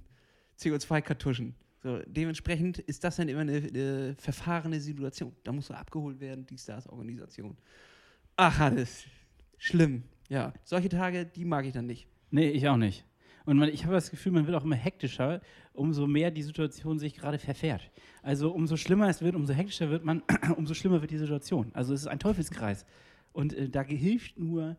[0.60, 1.56] CO2-Kartuschen.
[1.84, 5.36] So, dementsprechend ist das dann immer eine, eine, verfahrene Situation.
[5.44, 7.58] Da muss er abgeholt werden, die Stars-Organisation.
[8.38, 9.04] Ach, alles
[9.58, 10.04] schlimm.
[10.30, 12.08] Ja, solche Tage, die mag ich dann nicht.
[12.32, 13.06] Nee, ich auch nicht.
[13.46, 15.42] Und man, ich habe das Gefühl, man wird auch immer hektischer,
[15.74, 17.92] umso mehr die Situation sich gerade verfährt.
[18.22, 20.24] Also umso schlimmer es wird, umso hektischer wird man,
[20.56, 21.70] umso schlimmer wird die Situation.
[21.74, 22.86] Also es ist ein Teufelskreis.
[23.34, 24.78] Und äh, da hilft nur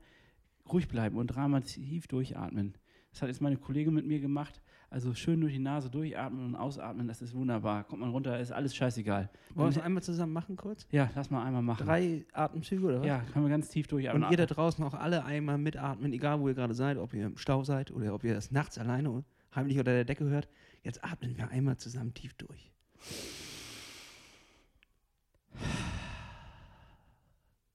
[0.73, 2.78] ruhig bleiben und dramativ durchatmen.
[3.12, 4.62] Das hat jetzt meine Kollegin mit mir gemacht.
[4.94, 7.82] Also schön durch die Nase durchatmen und ausatmen, das ist wunderbar.
[7.82, 9.28] Kommt man runter, ist alles scheißegal.
[9.56, 10.86] Wollen wir es einmal zusammen machen kurz?
[10.92, 11.84] Ja, lass mal einmal machen.
[11.84, 13.06] Drei Atemzüge oder was?
[13.08, 14.22] Ja, können wir ganz tief durchatmen.
[14.22, 17.26] Und ihr da draußen auch alle einmal mitatmen, egal wo ihr gerade seid, ob ihr
[17.26, 20.48] im Stau seid oder ob ihr das nachts alleine heimlich unter der Decke hört.
[20.84, 22.70] Jetzt atmen wir einmal zusammen tief durch.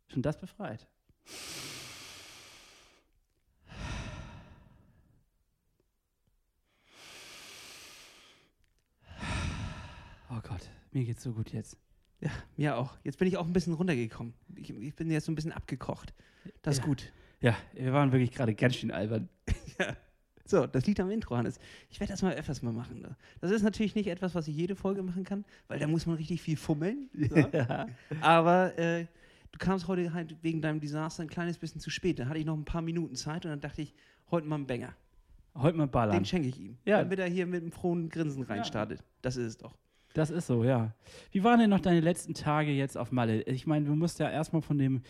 [0.08, 0.88] Schon das befreit.
[10.40, 11.78] Oh Gott, mir geht's so gut jetzt.
[12.22, 12.98] Ja, mir auch.
[13.04, 14.34] Jetzt bin ich auch ein bisschen runtergekommen.
[14.56, 16.14] Ich, ich bin jetzt so ein bisschen abgekocht.
[16.62, 16.86] Das ist Ja.
[16.86, 17.12] gut.
[17.42, 19.28] Ja, wir waren wirklich gerade ganz schön albern.
[19.80, 19.96] ja.
[20.46, 21.60] So, das liegt am Intro, Hannes.
[21.90, 23.02] Ich werde das mal öfters mal machen.
[23.02, 23.16] Ne?
[23.40, 26.16] Das ist natürlich nicht etwas, was ich jede Folge machen kann, weil da muss man
[26.16, 27.10] richtig viel fummeln.
[27.14, 27.36] So.
[27.54, 27.88] Ja.
[28.22, 29.08] Aber äh,
[29.52, 32.18] du kamst heute halt wegen deinem Desaster ein kleines bisschen zu spät.
[32.20, 33.94] Da hatte ich noch ein paar Minuten Zeit und dann dachte ich,
[34.32, 34.94] heute mal ein Banger.
[35.56, 36.16] Heute mal ballern.
[36.16, 36.78] Den schenke ich ihm.
[36.86, 37.00] Ja.
[37.00, 39.04] Damit er hier mit einem frohen Grinsen reinstartet.
[39.22, 39.78] Das ist es doch.
[40.14, 40.94] Das ist so, ja.
[41.32, 43.44] Wie waren denn noch deine letzten Tage jetzt auf Malle?
[43.44, 45.02] Ich meine, du musst ja erstmal von dem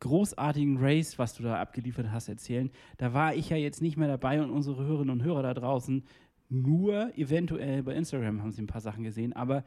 [0.00, 2.70] großartigen Race, was du da abgeliefert hast, erzählen.
[2.96, 6.04] Da war ich ja jetzt nicht mehr dabei und unsere Hörerinnen und Hörer da draußen
[6.48, 9.64] nur eventuell bei Instagram haben sie ein paar Sachen gesehen, aber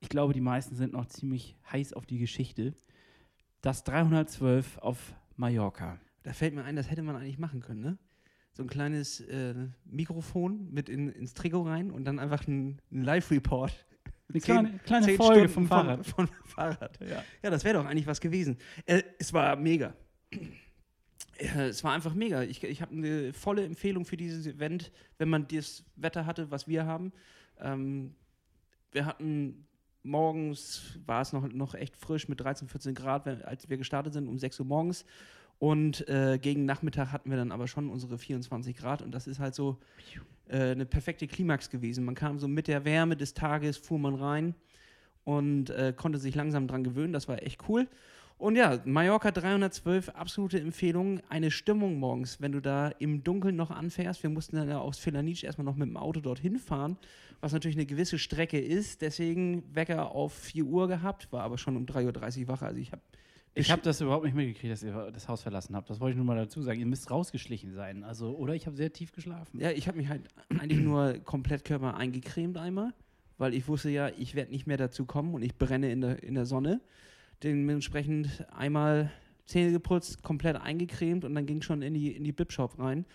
[0.00, 2.74] ich glaube, die meisten sind noch ziemlich heiß auf die Geschichte.
[3.60, 5.98] Das 312 auf Mallorca.
[6.22, 7.98] Da fällt mir ein, das hätte man eigentlich machen können, ne?
[8.52, 9.54] So ein kleines äh,
[9.84, 13.72] Mikrofon mit in, ins Trikot rein und dann einfach ein, ein Live-Report.
[14.30, 16.06] Eine Zehn- kleine, kleine zehn Folge Stunden vom Fahrrad.
[16.06, 16.98] Vom, vom Fahrrad.
[17.00, 17.24] Ja.
[17.42, 18.58] Ja, das wäre doch eigentlich was gewesen.
[18.86, 19.94] Äh, es war mega.
[21.38, 22.42] Äh, es war einfach mega.
[22.42, 26.68] Ich, ich habe eine volle Empfehlung für dieses Event, wenn man das Wetter hatte, was
[26.68, 27.12] wir haben.
[27.60, 28.14] Ähm,
[28.92, 29.66] wir hatten
[30.02, 34.12] morgens, war es noch, noch echt frisch mit 13, 14 Grad, wenn, als wir gestartet
[34.12, 35.04] sind, um 6 Uhr morgens.
[35.58, 39.02] Und äh, gegen Nachmittag hatten wir dann aber schon unsere 24 Grad.
[39.02, 39.78] Und das ist halt so
[40.48, 42.04] äh, eine perfekte Klimax gewesen.
[42.04, 44.54] Man kam so mit der Wärme des Tages, fuhr man rein
[45.24, 47.12] und äh, konnte sich langsam dran gewöhnen.
[47.12, 47.88] Das war echt cool.
[48.38, 51.20] Und ja, Mallorca 312, absolute Empfehlung.
[51.28, 54.22] Eine Stimmung morgens, wenn du da im Dunkeln noch anfährst.
[54.22, 56.96] Wir mussten dann ja aus Felanitsch erstmal noch mit dem Auto dorthin fahren,
[57.40, 59.02] was natürlich eine gewisse Strecke ist.
[59.02, 62.62] Deswegen Wecker auf 4 Uhr gehabt, war aber schon um 3.30 Uhr wach.
[62.62, 63.02] Also ich habe
[63.54, 65.90] Ich habe das überhaupt nicht mitgekriegt, dass ihr das Haus verlassen habt.
[65.90, 66.78] Das wollte ich nur mal dazu sagen.
[66.78, 68.04] Ihr müsst rausgeschlichen sein.
[68.04, 69.60] Also, oder ich habe sehr tief geschlafen.
[69.60, 72.92] Ja, ich habe mich halt eigentlich nur komplett Körper eingecremt einmal,
[73.36, 76.22] weil ich wusste ja, ich werde nicht mehr dazu kommen und ich brenne in der,
[76.22, 76.80] in der Sonne.
[77.42, 79.10] Dementsprechend einmal
[79.46, 82.98] Zähne geputzt, komplett eingecremt und dann ging schon in die, in die Bib-Shop rein.
[82.98, 83.06] Und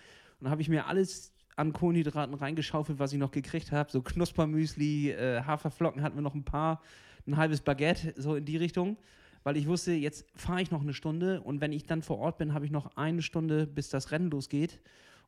[0.41, 3.91] dann habe ich mir alles an Kohlenhydraten reingeschaufelt, was ich noch gekriegt habe.
[3.91, 6.81] So Knuspermüsli, äh, Haferflocken hatten wir noch ein paar,
[7.27, 8.97] ein halbes Baguette, so in die Richtung.
[9.43, 12.37] Weil ich wusste, jetzt fahre ich noch eine Stunde und wenn ich dann vor Ort
[12.37, 14.79] bin, habe ich noch eine Stunde, bis das Rennen losgeht.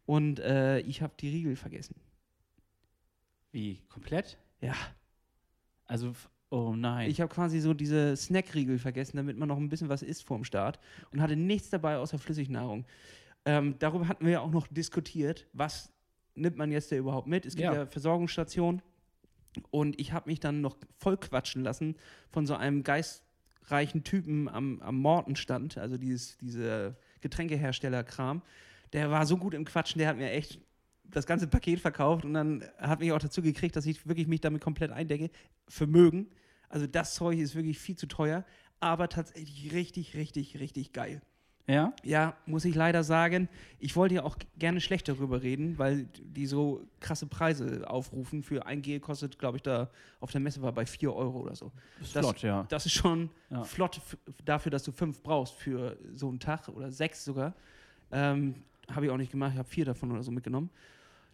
[0.06, 1.95] Und äh, ich habe die Riegel vergessen.
[3.51, 3.82] Wie?
[3.89, 4.38] Komplett?
[4.62, 4.75] Ja.
[5.86, 6.13] Also,
[6.49, 7.10] oh nein.
[7.10, 10.43] Ich habe quasi so diese Snackriegel vergessen, damit man noch ein bisschen was isst vorm
[10.43, 10.80] Start
[11.12, 12.86] und hatte nichts dabei außer Flüssignahrung.
[13.45, 15.91] Ähm, darüber hatten wir ja auch noch diskutiert, was
[16.36, 17.45] nimmt man jetzt da überhaupt mit?
[17.45, 17.73] Es gibt Ja.
[17.73, 18.82] ja, Versorgungsstationen
[19.71, 21.95] und ich habe mich dann noch voll quatschen lassen
[22.30, 22.84] von so einem
[23.65, 28.41] geistreichen Typen am, am Mortenstand, also dieses, diese Getränkehersteller-Kram.
[28.93, 30.60] Der war so gut im Quatschen, der hat mir echt
[31.04, 34.41] das ganze Paket verkauft und dann hat mich auch dazu gekriegt, dass ich wirklich mich
[34.41, 35.30] damit komplett eindecke.
[35.67, 36.28] Vermögen.
[36.69, 38.45] Also das Zeug ist wirklich viel zu teuer,
[38.80, 41.21] aber tatsächlich richtig, richtig, richtig geil.
[41.67, 41.93] Ja?
[42.04, 43.49] Ja, muss ich leider sagen.
[43.80, 48.43] Ich wollte ja auch gerne schlecht darüber reden, weil die so krasse Preise aufrufen.
[48.43, 51.56] Für ein Gel kostet, glaube ich, da auf der Messe war bei 4 Euro oder
[51.56, 51.71] so.
[51.99, 52.65] Das- flott, ja.
[52.69, 53.63] Das ist schon Ja.
[53.63, 53.99] flott
[54.45, 57.54] dafür, dass du fünf brauchst für so einen Tag oder sechs sogar.
[58.12, 58.56] Ähm,
[58.91, 60.69] habe ich auch nicht gemacht, ich habe vier davon oder so mitgenommen.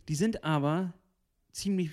[0.07, 0.93] Die sind aber
[1.51, 1.91] ziemlich,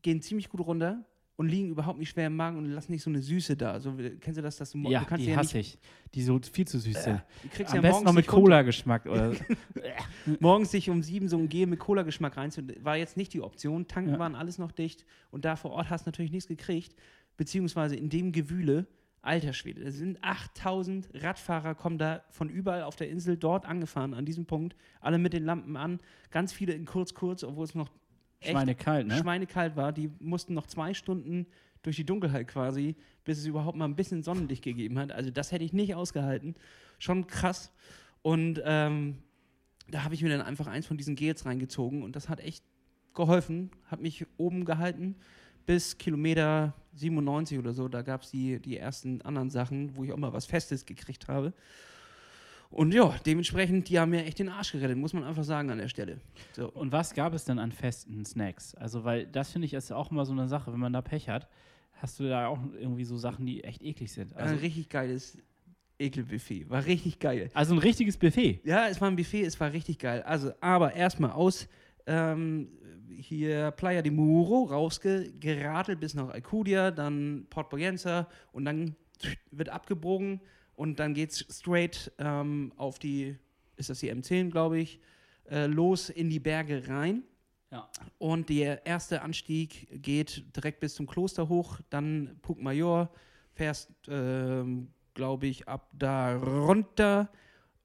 [0.00, 1.04] gehen ziemlich gut runter
[1.36, 3.72] und liegen überhaupt nicht schwer im Magen und lassen nicht so eine Süße da.
[3.72, 6.12] Also, kennst du das, dass du, mo- Ja, du kannst die ja hasse nicht, ich.
[6.14, 7.22] Die so viel zu süß sind.
[7.42, 9.06] du kriegst Am ja besten morgens noch mit Cola-Geschmack.
[9.10, 9.32] Oder
[10.40, 12.50] morgens sich um sieben so ein Gel mit Cola-Geschmack rein,
[12.82, 13.86] war jetzt nicht die Option.
[13.88, 14.18] Tanken Ja.
[14.18, 16.94] waren alles noch dicht und da vor Ort hast du natürlich nichts gekriegt.
[17.36, 18.86] Beziehungsweise in dem Gewühle,
[19.20, 24.14] alter Schwede, es sind 8000 Radfahrer, kommen da von überall auf der Insel dort angefahren,
[24.14, 25.98] an diesem Punkt, alle mit den Lampen an,
[26.30, 27.90] ganz viele in kurz, kurz, obwohl es noch
[28.50, 29.16] Schweinekalt, ne?
[29.16, 29.92] schweinekalt war.
[29.92, 31.46] Die mussten noch zwei Stunden
[31.82, 35.12] durch die Dunkelheit quasi, bis es überhaupt mal ein bisschen Sonnenlicht gegeben hat.
[35.12, 36.54] Also das hätte ich nicht ausgehalten.
[36.98, 37.72] Schon krass.
[38.22, 39.18] Und ähm,
[39.88, 42.64] da habe ich mir dann einfach eins von diesen Gels reingezogen und das hat echt
[43.12, 45.16] geholfen, hat mich oben gehalten
[45.66, 47.88] bis Kilometer 97 oder so.
[47.88, 51.28] Da gab es die, die ersten anderen Sachen, wo ich auch mal was Festes gekriegt
[51.28, 51.52] habe.
[52.74, 55.78] Und ja, dementsprechend, die haben mir echt den Arsch gerettet, muss man einfach sagen an
[55.78, 56.18] der Stelle.
[56.52, 56.68] So.
[56.70, 58.74] Und was gab es denn an festen Snacks?
[58.74, 61.28] Also, weil das finde ich ist auch immer so eine Sache, wenn man da Pech
[61.28, 61.48] hat,
[61.92, 64.34] hast du da auch irgendwie so Sachen, die echt eklig sind.
[64.34, 65.38] Also ein richtig geiles
[66.00, 66.68] Ekelbuffet.
[66.68, 67.48] War richtig geil.
[67.54, 68.60] also ein richtiges Buffet.
[68.64, 70.22] Ja, es war ein Buffet, es war richtig geil.
[70.22, 71.68] Also, aber erstmal aus
[72.08, 72.68] ähm,
[73.08, 78.96] hier Playa de Muro rausgeradelt bis nach Alcudia, dann Port Poyenza und dann
[79.52, 80.40] wird abgebogen
[80.76, 83.36] und dann geht's straight ähm, auf die,
[83.76, 85.00] ist das die M10, glaube ich,
[85.50, 87.22] äh, los in die Berge rein.
[87.70, 87.88] Ja.
[88.18, 93.10] Und der erste Anstieg geht direkt bis zum Kloster hoch, dann Puc Major,
[93.52, 97.30] fährst, ähm, glaube ich, ab da runter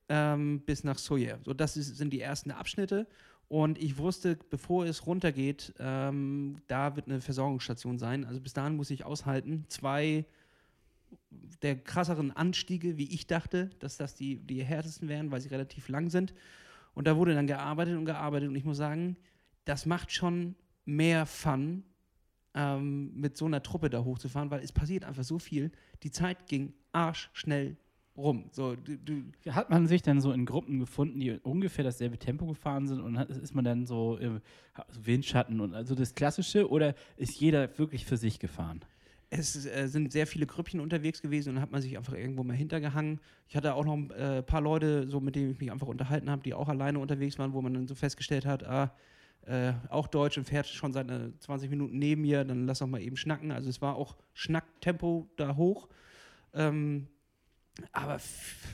[0.09, 1.39] ähm, bis nach Soyer.
[1.43, 3.07] So, das ist, sind die ersten Abschnitte.
[3.47, 8.25] Und ich wusste, bevor es runtergeht, ähm, da wird eine Versorgungsstation sein.
[8.25, 9.65] Also bis dahin muss ich aushalten.
[9.69, 10.25] Zwei
[11.61, 15.89] der krasseren Anstiege, wie ich dachte, dass das die, die härtesten wären, weil sie relativ
[15.89, 16.33] lang sind.
[16.93, 18.49] Und da wurde dann gearbeitet und gearbeitet.
[18.49, 19.17] Und ich muss sagen,
[19.65, 21.83] das macht schon mehr Fun,
[22.55, 25.71] ähm, mit so einer Truppe da hochzufahren, weil es passiert einfach so viel.
[26.03, 27.77] Die Zeit ging arschschnell
[28.17, 28.49] rum.
[28.51, 32.45] So, du, du, Hat man sich dann so in Gruppen gefunden, die ungefähr dasselbe Tempo
[32.47, 34.41] gefahren sind und hat, ist man dann so im
[34.99, 38.81] Windschatten und also das Klassische oder ist jeder wirklich für sich gefahren?
[39.29, 42.43] Es äh, sind sehr viele Grüppchen unterwegs gewesen und dann hat man sich einfach irgendwo
[42.43, 43.19] mal hintergehangen.
[43.47, 46.29] Ich hatte auch noch ein äh, paar Leute, so mit denen ich mich einfach unterhalten
[46.29, 48.95] habe, die auch alleine unterwegs waren, wo man dann so festgestellt hat, ah,
[49.45, 52.87] äh, auch Deutsch und fährt schon seit äh, 20 Minuten neben mir, dann lass doch
[52.87, 53.51] mal eben schnacken.
[53.51, 55.89] Also es war auch Schnacktempo da hoch.
[56.53, 57.07] Ähm,
[57.91, 58.19] aber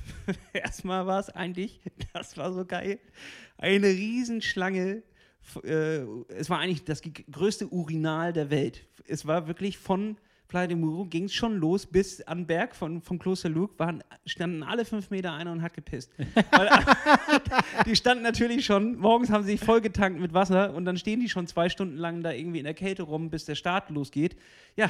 [0.53, 1.81] erstmal war es eigentlich,
[2.13, 2.99] das war so geil,
[3.57, 5.03] eine Riesenschlange.
[5.63, 8.87] Äh, es war eigentlich das größte Urinal der Welt.
[9.05, 13.01] Es war wirklich von Playa de Muro ging es schon los bis an Berg von,
[13.01, 16.12] vom Kloster Luke, waren, standen alle fünf Meter einer und hat gepisst.
[16.51, 16.69] Weil,
[17.86, 21.29] die standen natürlich schon, morgens haben sie sich vollgetankt mit Wasser und dann stehen die
[21.29, 24.36] schon zwei Stunden lang da irgendwie in der Kälte rum, bis der Start losgeht.
[24.75, 24.89] Ja,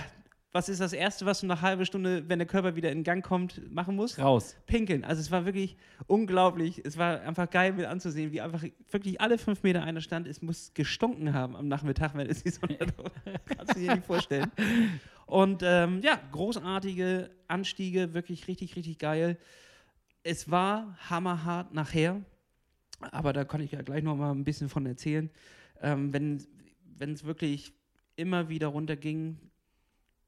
[0.55, 3.21] was ist das Erste, was du nach halbe Stunde, wenn der Körper wieder in Gang
[3.21, 4.17] kommt, machen musst?
[4.17, 4.55] Raus.
[4.65, 5.03] pinkeln.
[5.03, 5.75] Also es war wirklich
[6.07, 6.81] unglaublich.
[6.85, 10.27] Es war einfach geil mit anzusehen, wie einfach wirklich alle fünf Meter einer stand.
[10.27, 12.77] Es muss gestunken haben am Nachmittag, wenn es die Sonne
[13.45, 14.49] Kannst du dir nicht vorstellen.
[15.25, 19.37] Und ähm, ja, großartige Anstiege, wirklich richtig, richtig geil.
[20.23, 22.21] Es war hammerhart nachher,
[23.11, 25.29] aber da kann ich ja gleich noch mal ein bisschen von erzählen.
[25.81, 26.41] Ähm, wenn
[26.97, 27.73] wenn es wirklich
[28.15, 29.37] immer wieder runterging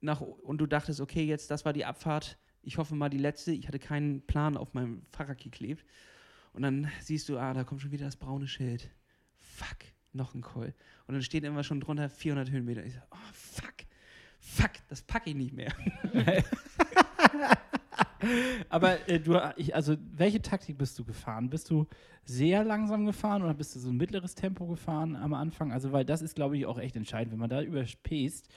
[0.02, 3.52] nach, und du dachtest, okay, jetzt das war die Abfahrt, ich hoffe mal die letzte,
[3.52, 5.86] ich hatte keinen Plan auf meinem Fahrrad geklebt.
[6.54, 8.90] Und dann siehst du, ah, da kommt schon wieder das braune Schild.
[9.36, 9.78] Fuck,
[10.12, 10.74] noch ein Call.
[11.06, 12.84] Und dann steht immer schon drunter 400 Höhenmeter.
[12.84, 13.76] Ich so, oh, fuck,
[14.40, 15.72] fuck, das packe ich nicht mehr.
[18.70, 21.50] Aber äh, du, ich, also welche Taktik bist du gefahren?
[21.50, 21.88] Bist du
[22.26, 25.72] sehr langsam gefahren oder bist du so ein mittleres Tempo gefahren am Anfang?
[25.72, 27.32] Also weil das ist, glaube ich, auch echt entscheidend.
[27.32, 28.50] Wenn man da überspaced,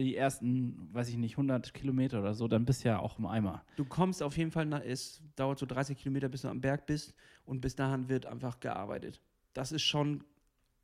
[0.00, 3.26] die ersten, weiß ich nicht, 100 Kilometer oder so, dann bist du ja auch im
[3.26, 3.64] Eimer.
[3.76, 6.86] Du kommst auf jeden Fall, nach, es dauert so 30 Kilometer, bis du am Berg
[6.86, 9.20] bist und bis dahin wird einfach gearbeitet.
[9.54, 10.24] Das ist schon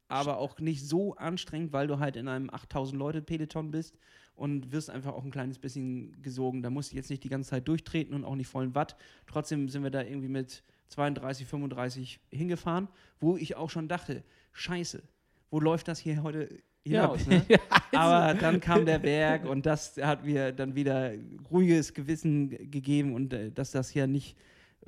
[0.08, 3.98] aber auch nicht so anstrengend, weil du halt in einem 8000 Leute Peloton bist
[4.34, 6.62] und wirst einfach auch ein kleines bisschen gesogen.
[6.62, 8.96] Da musst du jetzt nicht die ganze Zeit durchtreten und auch nicht vollen Watt.
[9.26, 12.88] Trotzdem sind wir da irgendwie mit 32, 35 hingefahren,
[13.20, 14.22] wo ich auch schon dachte,
[14.52, 15.02] scheiße,
[15.50, 17.26] wo läuft das hier heute hinaus?
[17.26, 17.44] Ne?
[17.48, 17.58] Ja,
[17.92, 21.12] Aber dann kam der Berg und das hat mir dann wieder
[21.50, 24.36] ruhiges Gewissen gegeben und äh, dass das hier nicht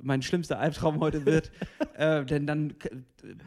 [0.00, 1.50] mein schlimmster Albtraum heute wird.
[1.94, 2.74] äh, denn dann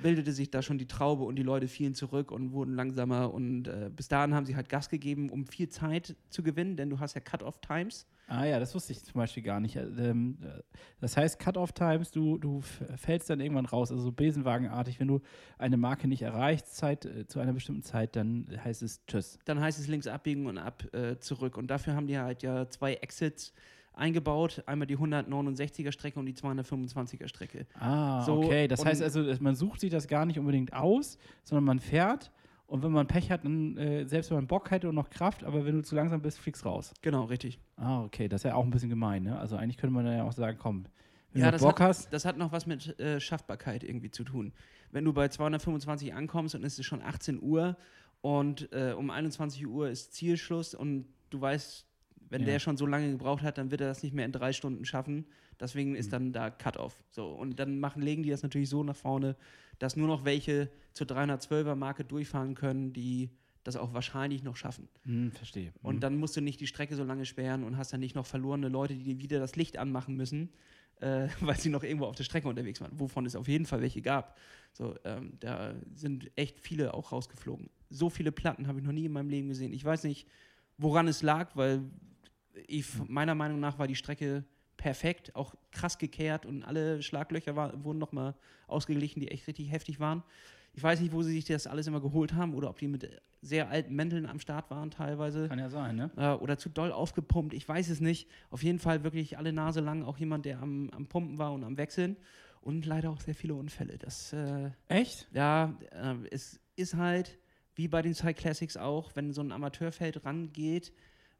[0.02, 3.68] bildete sich da schon die Traube und die Leute fielen zurück und wurden langsamer und
[3.68, 7.00] äh, bis dahin haben sie halt Gas gegeben, um viel Zeit zu gewinnen, denn du
[7.00, 8.08] hast ja Cut-Off-Times.
[8.30, 9.78] Ah ja, das wusste ich zum Beispiel gar nicht.
[9.78, 10.62] Ähm, äh,
[11.00, 15.22] das heißt, Cut-Off-Times, du, du fällst dann irgendwann raus, also so besenwagenartig, wenn du
[15.58, 19.40] eine Marke nicht erreichst Zeit, äh, zu einer bestimmten Zeit, dann heißt es Tschüss.
[19.46, 21.58] Dann heißt es links abbiegen und ab äh, zurück.
[21.58, 23.54] Und dafür haben die halt ja zwei Exits
[23.98, 24.64] eingebaut.
[24.66, 27.66] Einmal die 169er Strecke und die 225er Strecke.
[27.80, 28.68] Ah, So, okay.
[28.68, 32.32] Das heißt also, man sucht sich das gar nicht unbedingt aus, sondern man fährt
[32.68, 35.44] und wenn man Pech hat, dann, äh, selbst wenn man Bock hätte und noch Kraft,
[35.44, 36.94] aber wenn du zu langsam bist, fliegst raus.
[37.02, 37.60] Genau, richtig.
[37.78, 38.28] Ah, okay.
[38.28, 39.40] Das ist ja auch ein bisschen gemein, ne?
[39.40, 40.86] Also eigentlich könnte man ja auch sagen, komm,
[41.32, 42.12] wenn Ja, du das Bock hat, hast.
[42.14, 44.54] das hat noch was mit äh, Schaffbarkeit irgendwie zu tun.
[44.92, 47.78] Wenn du bei 225 ankommst und es ist schon 18 Uhr
[48.22, 51.87] und äh, um 21 Uhr ist Zielschluss und du weißt,
[52.30, 52.48] wenn Ja.
[52.48, 54.86] der schon so lange gebraucht hat, dann wird er das nicht mehr in drei Stunden
[54.86, 55.26] schaffen.
[55.60, 55.96] Deswegen Mhm.
[55.98, 57.02] ist dann da Cut-Off.
[57.12, 59.36] So, und dann machen, legen die das natürlich so nach vorne,
[59.80, 63.30] dass nur noch welche zur 312er Marke durchfahren können, die
[63.64, 64.88] das auch wahrscheinlich noch schaffen.
[65.04, 65.74] Hm, verstehe.
[65.82, 66.00] Und Hm.
[66.02, 68.70] dann musst du nicht die Strecke so lange sperren und hast dann nicht noch verlorene
[68.70, 70.50] Leute, die dir wieder das Licht anmachen müssen,
[71.02, 72.98] äh, weil sie noch irgendwo auf der Strecke unterwegs waren.
[73.00, 74.38] Wovon es auf jeden Fall welche gab.
[74.74, 77.70] So, ähm, da sind echt viele auch rausgeflogen.
[77.90, 79.74] So viele Platten habe ich noch nie in meinem Leben gesehen.
[79.74, 80.28] Ich weiß nicht,
[80.78, 81.82] woran es lag, weil
[82.68, 84.44] ich, meiner Meinung nach war die Strecke
[84.78, 88.36] perfekt, auch krass gekehrt und alle Schlaglöcher war, wurden nochmal
[88.68, 90.24] ausgeglichen, die echt richtig heftig waren.
[90.74, 93.10] Ich weiß nicht, wo sie sich das alles immer geholt haben oder ob die mit
[93.42, 96.12] sehr alten Mänteln am Start waren teilweise Kann ja sein, ne?
[96.18, 97.54] äh, oder zu doll aufgepumpt.
[97.54, 98.30] Ich weiß es nicht.
[98.52, 101.64] Auf jeden Fall wirklich alle Nase lang auch jemand, der am, am Pumpen war und
[101.64, 102.18] am Wechseln.
[102.62, 103.98] Und leider auch sehr viele Unfälle.
[103.98, 105.28] Das, äh, Echt?
[105.32, 107.40] ja, äh, es ist halt
[107.76, 110.92] wie bei den Cyclassics auch, wenn so ein Amateurfeld rangeht,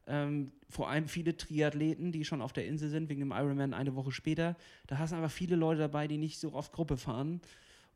[0.08, 3.94] ähm, vor allem viele Triathleten, die schon auf der Insel sind, wegen dem Ironman eine
[3.94, 4.56] Woche später.
[4.86, 7.40] Da hast du aber viele Leute dabei, die nicht so oft Gruppe fahren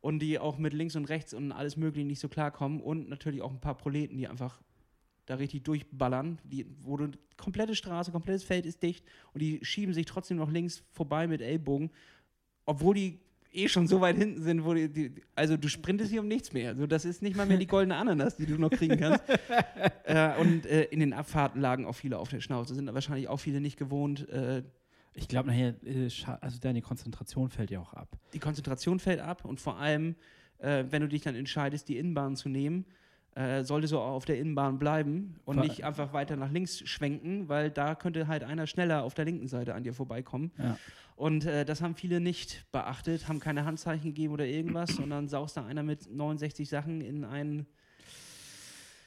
[0.00, 2.80] und die auch mit links und rechts und alles Mögliche nicht so klarkommen.
[2.80, 4.60] Und natürlich auch ein paar Proleten, die einfach
[5.26, 9.94] da richtig durchballern, die, wo du komplette Straße, komplettes Feld ist dicht und die schieben
[9.94, 11.90] sich trotzdem noch links vorbei mit Ellbogen,
[12.66, 13.20] obwohl die
[13.52, 16.52] eh schon so weit hinten sind, wo die, die also du sprintest hier um nichts
[16.52, 16.70] mehr.
[16.70, 19.22] Also das ist nicht mal mehr die goldene Ananas, die du noch kriegen kannst.
[20.04, 23.38] äh, und äh, in den Abfahrten lagen auch viele auf der Schnauze, sind wahrscheinlich auch
[23.38, 24.28] viele nicht gewohnt.
[24.28, 24.62] Äh,
[25.14, 26.08] Ich glaube nachher, äh,
[26.40, 28.08] also deine Konzentration fällt ja auch ab.
[28.32, 30.14] die Konzentration fällt ab und vor allem,
[30.58, 32.86] äh, wenn du dich dann entscheidest, die Innenbahn zu nehmen,
[33.34, 36.86] äh, solltest du auch auf der Innenbahn bleiben und Ver- nicht einfach weiter nach links
[36.86, 40.52] schwenken, weil da könnte halt einer schneller auf der linken Seite an dir vorbeikommen.
[40.58, 40.78] Ja.
[41.16, 45.56] Und äh, das haben viele nicht beachtet, haben keine Handzeichen gegeben oder irgendwas, sondern saust
[45.56, 47.66] da einer mit 69 Sachen in einen,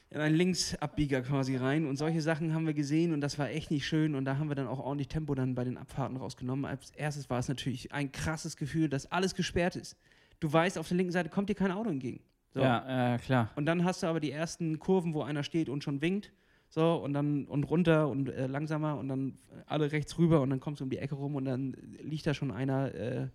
[0.10, 1.86] in einen Linksabbieger quasi rein.
[1.86, 4.16] Und solche Sachen haben wir gesehen und das war echt nicht schön.
[4.16, 6.66] Und da haben wir dann auch ordentlich Tempo dann bei den Abfahrten rausgenommen.
[6.66, 9.98] Als erstes war es natürlich ein krasses Gefühl, dass alles gesperrt ist.
[10.40, 12.22] Du weißt, auf der linken Seite kommt dir kein Auto entgegen.
[12.56, 12.62] So.
[12.62, 13.52] Ja, äh, klar.
[13.58, 16.32] Und dann hast du aber die ersten Kurven, wo einer steht und schon winkt.
[16.70, 20.62] So, und dann und runter und äh, langsamer und dann alle rechts rüber und dann
[20.62, 23.28] kommst du um die Ecke rum und dann liegt da schon einer äh,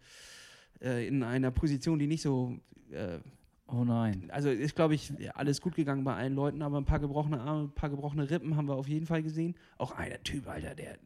[0.80, 2.56] äh, in einer Position, die nicht so.
[2.90, 3.18] Äh,
[3.72, 4.28] Oh nein.
[4.32, 7.68] also ist, glaube ich, alles gut gegangen bei allen Leuten, aber ein paar gebrochene Arme,
[7.68, 9.54] ein paar gebrochene Rippen haben wir auf jeden Fall gesehen.
[9.78, 10.98] Auch einer Typ, Alter, der,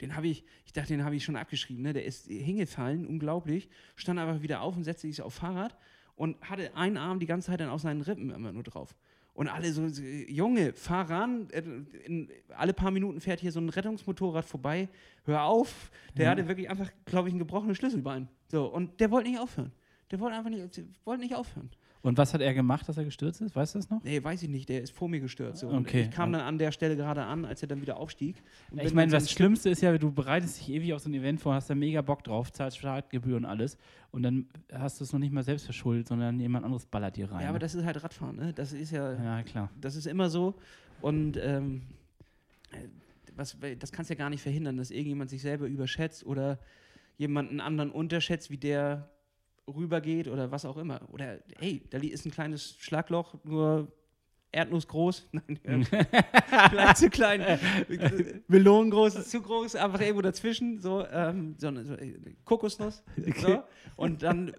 [0.00, 1.92] den habe ich, ich dachte, den habe ich schon abgeschrieben, ne?
[1.92, 5.76] Der ist hingefallen, unglaublich, stand einfach wieder auf und setzte sich auf Fahrrad
[6.20, 8.94] und hatte einen Arm die ganze Zeit dann auf seinen Rippen immer nur drauf.
[9.32, 11.62] Und alle so, Junge, fahr ran, äh,
[12.04, 14.90] in, alle paar Minuten fährt hier so ein Rettungsmotorrad vorbei,
[15.24, 15.90] hör auf.
[16.18, 18.28] Der hatte wirklich einfach, glaube ich, ein gebrochenes Schlüsselbein.
[18.48, 19.72] So, und der wollte nicht aufhören.
[20.10, 21.70] Der wollte einfach nicht, wollte nicht aufhören.
[22.02, 23.54] Und was hat er gemacht, dass er gestürzt ist?
[23.54, 24.02] Weißt du das noch?
[24.02, 25.64] Nee, weiß ich nicht, der ist vor mir gestürzt.
[25.64, 26.02] Und Okay.
[26.02, 28.36] Ich kam dann an der Stelle gerade an, als er dann wieder aufstieg.
[28.70, 31.14] Und Ich meine, das so Schlimmste ist ja, du bereitest dich ewig auf so ein
[31.14, 33.76] Event vor, hast da mega Bock drauf, zahlst Startgebühren und alles
[34.12, 37.30] und dann hast du es noch nicht mal selbst verschuldet, sondern jemand anderes ballert dir
[37.30, 37.42] rein.
[37.42, 38.52] Ja, aber das ist halt Radfahren, ne?
[38.54, 39.70] Das ist ja, ja, klar.
[39.80, 40.54] das ist immer so.
[41.02, 41.82] Und ähm,
[42.72, 42.88] äh,
[43.36, 46.58] was, das kannst du ja gar nicht verhindern, dass irgendjemand sich selber überschätzt oder
[47.18, 49.08] jemanden anderen unterschätzt, wie der
[49.70, 51.00] rübergeht oder was auch immer.
[51.12, 53.92] Oder hey, da ist ein kleines Schlagloch, nur
[54.52, 55.28] erdnussgroß.
[55.32, 55.84] Nein,
[56.70, 57.58] vielleicht zu klein.
[58.48, 60.78] Melonengroß ist zu groß, einfach irgendwo dazwischen.
[60.80, 63.02] So, ähm, so, eine, so äh, Kokosnuss.
[63.36, 63.62] So.
[63.96, 64.52] Und dann äh,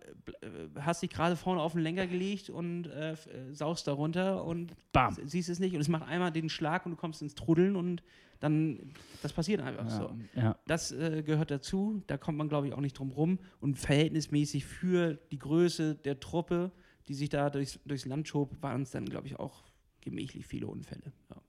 [0.79, 3.15] hast dich gerade vorne auf den Lenker gelegt und äh, äh,
[3.51, 5.15] saust da runter und Bam.
[5.23, 5.75] siehst es nicht.
[5.75, 8.03] Und es macht einmal den Schlag und du kommst ins Trudeln und
[8.39, 10.11] dann, das passiert einfach Ja, so.
[10.35, 10.57] ja.
[10.65, 12.01] Das äh, gehört dazu.
[12.07, 13.39] Da kommt man, glaube ich, auch nicht drum rum.
[13.59, 16.71] Und verhältnismäßig für die Größe der Truppe,
[17.07, 19.63] die sich da durchs, durchs Land schob, waren es dann, glaube ich, auch
[20.01, 21.11] gemächlich viele Unfälle.
[21.29, 21.41] Ja.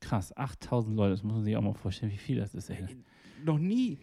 [0.00, 2.70] Krass, 8000 Leute, das muss man sich auch mal vorstellen, wie viel das ist.
[2.70, 2.86] Ey.
[3.44, 3.98] Noch nie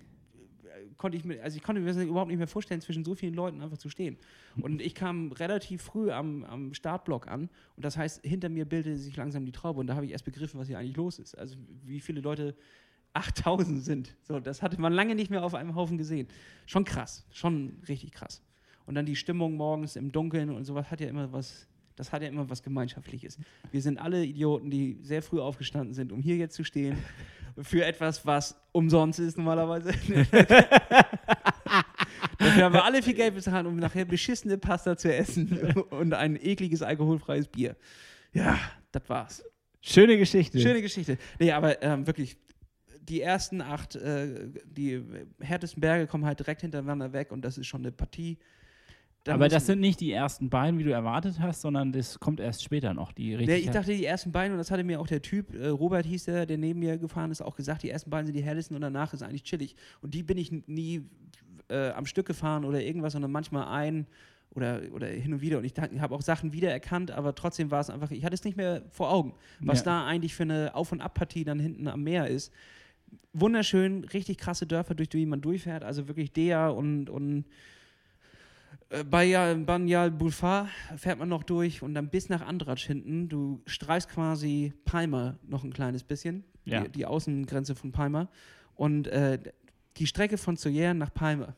[0.63, 3.13] äh, konnte ich mir, also ich konnte mir das überhaupt nicht mehr vorstellen, zwischen so
[3.15, 4.17] vielen Leuten einfach zu stehen.
[4.59, 8.97] Und ich kam relativ früh am, am Startblock an und das heißt, hinter mir bildete
[8.97, 11.37] sich langsam die Traube und da habe ich erst begriffen, was hier eigentlich los ist.
[11.37, 12.55] Also wie viele Leute
[13.13, 14.15] 8000 sind.
[14.23, 16.27] So, das hatte man lange nicht mehr auf einem Haufen gesehen.
[16.65, 18.41] Schon krass, schon richtig krass.
[18.85, 22.21] Und dann die Stimmung morgens im Dunkeln und sowas hat ja immer was, das hat
[22.21, 23.37] ja immer was Gemeinschaftliches.
[23.71, 26.97] Wir sind alle Idioten, die sehr früh aufgestanden sind, um hier jetzt zu stehen,
[27.61, 29.91] für etwas, was umsonst ist normalerweise.
[32.39, 36.35] Dafür haben wir alle viel Geld bezahlt, um nachher beschissene Pasta zu essen und ein
[36.35, 37.75] ekliges alkoholfreies Bier.
[38.33, 38.59] Ja,
[38.91, 39.43] das war's.
[39.81, 40.59] Schöne Geschichte.
[40.59, 41.17] Schöne Geschichte.
[41.39, 42.37] Nee, aber ähm, wirklich,
[43.01, 45.03] die ersten acht, äh, die
[45.39, 48.37] härtesten Berge kommen halt direkt hintereinander weg und das ist schon eine Partie.
[49.23, 52.41] Da Aber das sind nicht die ersten beiden, wie du erwartet hast, sondern das kommt
[52.41, 53.13] erst später noch.
[53.13, 55.53] Die Der, richtig ich dachte, die ersten beiden, und das hatte mir auch der Typ,
[55.55, 58.35] äh, Robert hieß der, der neben mir gefahren ist, auch gesagt, die ersten beiden sind
[58.35, 59.75] die härtesten und danach ist eigentlich chillig.
[60.01, 61.03] Und die bin ich nie
[61.69, 64.07] äh, am Stück gefahren oder irgendwas, sondern manchmal ein
[64.55, 65.57] oder, oder hin und wieder.
[65.59, 68.57] Und ich habe auch Sachen wiedererkannt, aber trotzdem war es einfach, ich hatte es nicht
[68.57, 69.85] mehr vor Augen, was Ja.
[69.85, 72.51] da eigentlich für eine Auf- und Abpartie dann hinten am Meer ist.
[73.31, 77.45] Wunderschön, richtig krasse Dörfer, durch die man durchfährt, also wirklich Dea und, und
[79.09, 83.29] Banyal Bulfar fährt man noch durch und dann bis nach Andratsch hinten.
[83.29, 86.81] Du streifst quasi Palma noch ein kleines bisschen, Ja.
[86.81, 88.29] die, die Außengrenze von Palma.
[88.75, 89.39] Und äh,
[89.97, 91.55] die Strecke von Soyer nach Palma,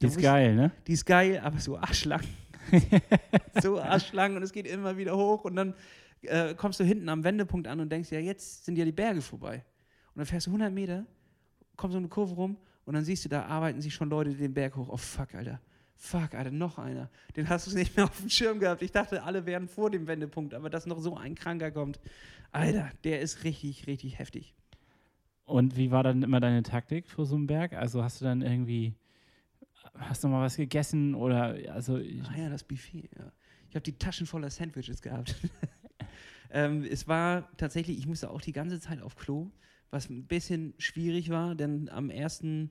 [0.00, 0.70] Die ist geil, ne?
[0.86, 2.22] die ist geil, aber so arschlang.
[3.62, 5.74] so arschlang und es geht immer wieder hoch und dann
[6.22, 9.22] äh, kommst du hinten am Wendepunkt an und denkst, ja, jetzt sind ja die Berge
[9.22, 9.64] vorbei.
[10.14, 11.06] Und dann fährst du 100 Meter,
[11.76, 14.52] kommst so eine Kurve rum und dann siehst du, da arbeiten sich schon Leute den
[14.52, 14.88] Berg hoch.
[14.90, 15.60] Oh, fuck, Alter.
[16.02, 17.10] Fuck, Alter, noch einer.
[17.36, 18.80] Den hast du nicht mehr auf dem Schirm gehabt.
[18.80, 22.00] Ich dachte, alle wären vor dem Wendepunkt, aber dass noch so ein Kranker kommt.
[22.52, 24.54] Alter, der ist richtig, richtig heftig.
[25.44, 27.74] Und wie war dann immer deine Taktik vor so einem Berg?
[27.74, 28.94] Also hast du dann irgendwie,
[29.94, 33.30] hast du mal was gegessen oder, also, ich- Ah ja, das Buffet, ja.
[33.68, 35.36] Ich habe die Taschen voller Sandwiches gehabt.
[36.50, 39.50] ähm, es war tatsächlich, ich musste auch die ganze Zeit auf Klo,
[39.90, 42.70] was ein bisschen schwierig war, denn am ersten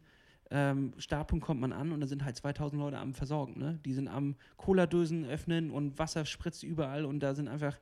[0.51, 3.59] ähm, Startpunkt kommt man an und da sind halt 2000 Leute am Versorgen.
[3.59, 3.79] Ne?
[3.85, 7.79] Die sind am Cola-Dösen öffnen und Wasser spritzt überall und da sind einfach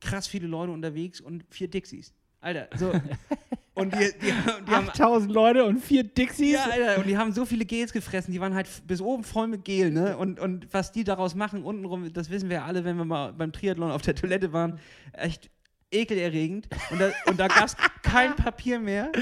[0.00, 2.12] krass viele Leute unterwegs und vier Dixies.
[2.40, 2.92] Alter, so.
[3.74, 4.32] und die, die, die
[4.72, 6.54] haben 8000 Leute und vier Dixies?
[6.54, 9.46] ja, Alter, und die haben so viele Gels gefressen, die waren halt bis oben voll
[9.46, 10.16] mit Gel, ne?
[10.16, 13.32] Und, und was die daraus machen, untenrum, das wissen wir ja alle, wenn wir mal
[13.32, 14.80] beim Triathlon auf der Toilette waren,
[15.12, 15.50] echt
[15.92, 16.68] ekelerregend.
[16.90, 19.12] Und da, und da gab es kein Papier mehr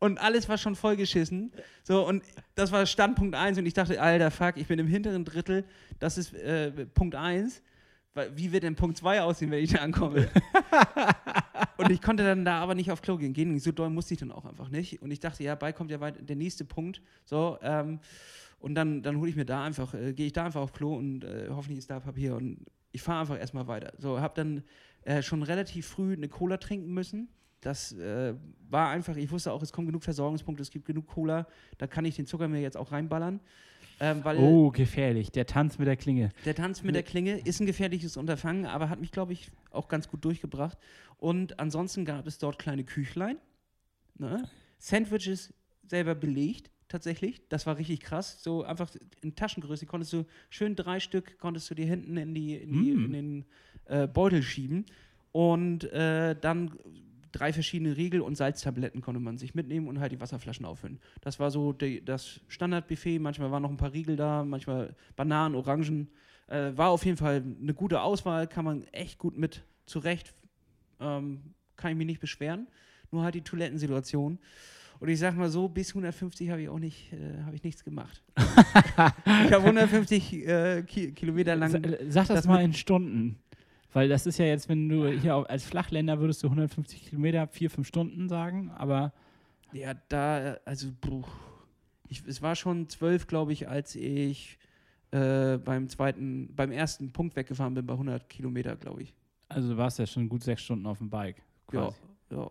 [0.00, 1.52] und alles war schon vollgeschissen.
[1.84, 5.24] So, und das war Standpunkt 1 und ich dachte, Alter, fuck, ich bin im hinteren
[5.24, 5.64] Drittel,
[5.98, 7.62] das ist äh, Punkt 1.
[8.14, 10.28] Weil, Wie wird denn Punkt 2 aussehen, wenn ich da ankomme?
[11.76, 13.32] und ich konnte dann da aber nicht auf Klo gehen.
[13.32, 13.58] gehen.
[13.60, 15.00] So doll musste ich dann auch einfach nicht.
[15.00, 17.02] Und ich dachte, ja, bald kommt ja weit der nächste Punkt.
[17.24, 18.00] So, ähm,
[18.58, 20.96] und dann, dann hole ich mir da einfach, äh, gehe ich da einfach auf Klo
[20.96, 22.34] und äh, hoffentlich ist da Papier.
[22.34, 23.92] Und ich fahre einfach erstmal weiter.
[23.98, 24.64] So, habe dann
[25.02, 27.28] äh, schon relativ früh eine Cola trinken müssen.
[27.60, 28.34] Das äh,
[28.70, 31.46] war einfach, ich wusste auch, es kommen genug Versorgungspunkte, es gibt genug Cola,
[31.78, 33.40] da kann ich den Zucker mir jetzt auch reinballern.
[34.02, 35.30] Ähm, Oh, gefährlich.
[35.30, 36.30] Der Tanz mit der Klinge.
[36.46, 39.88] der Tanz mit der Klinge ist ein gefährliches Unterfangen, aber hat mich, glaube ich, auch
[39.88, 40.78] ganz gut durchgebracht.
[41.18, 43.36] Und ansonsten gab es dort kleine Küchlein,
[44.16, 44.48] ne?
[44.78, 45.52] Sandwiches
[45.86, 47.42] selber belegt, tatsächlich.
[47.50, 48.42] Das war richtig krass.
[48.42, 48.88] So einfach
[49.20, 52.92] in Taschengröße konntest du schön drei Stück konntest du dir hinten in, die, in, die,
[52.94, 53.04] Mm.
[53.04, 53.44] in den
[53.84, 54.86] äh, Beutel schieben.
[55.32, 56.72] Und äh, dann
[57.32, 60.98] drei verschiedene Riegel und Salztabletten konnte man sich mitnehmen und halt die Wasserflaschen auffüllen.
[61.20, 63.18] Das war so die, das Standardbuffet.
[63.18, 66.08] Manchmal waren noch ein paar Riegel da, manchmal Bananen, Orangen.
[66.48, 70.34] Äh, war auf jeden Fall eine gute Auswahl, kann man echt gut mit zurecht.
[70.98, 71.40] Ähm,
[71.76, 72.66] kann ich mich nicht beschweren.
[73.10, 74.38] Nur halt die Toilettensituation.
[75.00, 77.82] Und ich sag mal so, bis 150 habe ich auch nicht, äh, habe ich nichts
[77.82, 78.22] gemacht.
[78.36, 81.72] ich habe 150 äh, Ki Kilometer lang.
[81.82, 83.38] Äh, Sag das, das mal in Stunden.
[83.92, 87.70] Weil das ist ja jetzt, wenn du hier als Flachländer würdest du 150 Kilometer, vier,
[87.70, 89.12] fünf Stunden sagen, aber
[89.72, 90.88] Ja, da, äh, also,
[92.08, 94.58] ich, es war schon zwölf, glaube ich, als ich
[95.10, 99.14] äh, beim zweiten, beim ersten Punkt weggefahren bin, bei 100 Kilometer, glaube ich.
[99.48, 101.42] also du warst ja schon gut sechs Stunden auf dem Bike.
[101.72, 101.96] Ja, Quasi.
[102.30, 102.50] ja.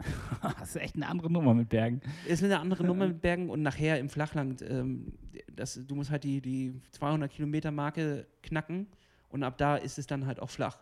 [0.60, 2.00] das ist echt eine andere Nummer mit Bergen.
[2.26, 5.12] Ist eine andere Nummer mit Bergen und nachher im Flachland, ähm,
[5.52, 8.86] das, du musst halt die, die 200 Kilometer Marke knacken
[9.28, 10.78] und ab da ist es dann halt auch flach.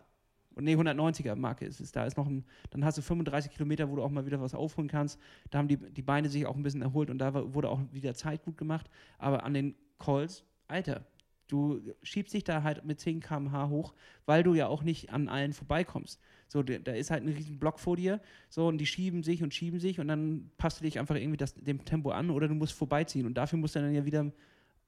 [0.55, 1.91] Und nee, 190er Marke ist es.
[1.91, 4.55] Da ist noch ein, dann hast du 35 Kilometer, wo du auch mal wieder was
[4.55, 5.19] aufholen kannst.
[5.51, 8.15] Da haben die, die Beine sich auch ein bisschen erholt und da wurde auch wieder
[8.15, 8.89] Zeit gut gemacht.
[9.19, 11.05] Aber an den Calls, Alter,
[11.47, 13.93] Du schiebst dich da halt mit 10 km/h hoch,
[14.25, 16.19] weil du ja auch nicht an allen vorbeikommst.
[16.49, 19.43] So, da da ist halt ein riesen Block vor dir, so, und die schieben sich
[19.43, 22.47] und schieben sich und dann passt du dich einfach irgendwie das, dem Tempo an oder
[22.49, 23.25] du musst vorbeiziehen.
[23.25, 24.31] Und dafür musst du dann ja wieder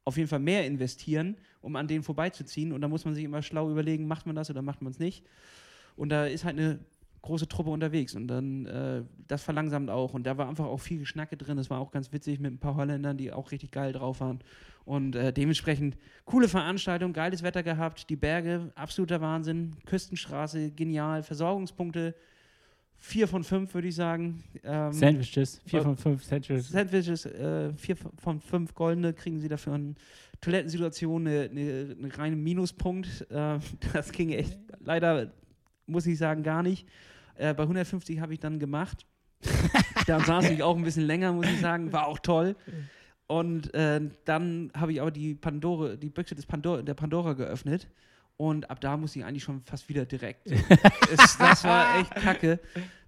[0.06, 2.72] auf jeden Fall mehr investieren, um an denen vorbeizuziehen.
[2.74, 5.00] Und da muss man sich immer schlau überlegen, macht man das oder macht man es
[5.00, 5.26] nicht.
[5.96, 6.80] Und da ist halt eine
[7.22, 11.00] große Truppe unterwegs und dann äh, das verlangsamt auch und da war einfach auch viel
[11.00, 11.58] Geschnacke drin.
[11.58, 14.40] Das war auch ganz witzig mit ein paar Holländern, die auch richtig geil drauf waren
[14.86, 22.16] und äh, dementsprechend coole Veranstaltung, geiles Wetter gehabt, die Berge, absoluter Wahnsinn, Küstenstraße, genial, Versorgungspunkte,
[23.00, 24.44] vier von fünf würde ich sagen.
[24.64, 26.70] Ähm, Sandwiches, vier von fünf Sandwiches.
[26.70, 29.96] Sandwiches, äh, vier von fünf goldene kriegen sie dafür in
[30.42, 33.26] Toilettensituation eine, eine, eine reine Minuspunkt.
[33.32, 33.60] Äh,
[33.94, 35.32] das ging echt leider,
[35.88, 36.88] muss ich sagen, gar nicht.
[37.36, 39.06] Äh, bei 150 habe ich dann gemacht.
[40.06, 41.94] da saß ich auch ein bisschen länger, muss ich sagen.
[41.94, 42.56] War auch toll.
[43.28, 47.88] Und äh, dann habe ich aber die Pandora, die Büchse des Pandora, der Pandora geöffnet.
[48.42, 50.50] Und ab da musste ich eigentlich schon fast wieder direkt.
[51.12, 52.62] es, das war echt kacke.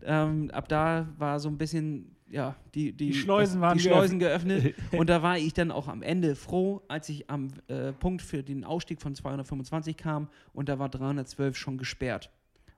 [0.03, 4.19] Ähm, ab da war so ein bisschen, ja, die, die, Die Schleusen waren die Schleusen
[4.19, 4.75] geöffnet.
[4.91, 8.43] und da war ich dann auch am Ende froh, als ich am äh, Punkt für
[8.43, 12.29] den Ausstieg von 225 kam und da war 312 schon gesperrt.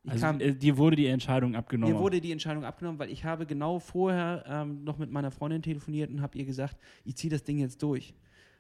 [0.04, 1.92] Ich Also, kam, äh, dir wurde die Entscheidung abgenommen.
[1.92, 5.64] mir wurde die Entscheidung abgenommen, weil ich habe genau vorher ähm, noch mit meiner Freundin
[5.64, 8.14] telefoniert und habe ihr gesagt, ich ziehe das Ding jetzt durch.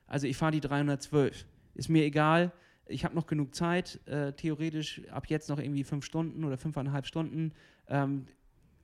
[0.07, 1.45] Also ich fahre die 312.
[1.75, 2.51] Ist mir egal.
[2.87, 3.99] Ich habe noch genug Zeit.
[4.07, 7.53] Äh, theoretisch ab jetzt noch irgendwie fünf Stunden oder fünfeinhalb Stunden.
[7.87, 8.25] Ähm,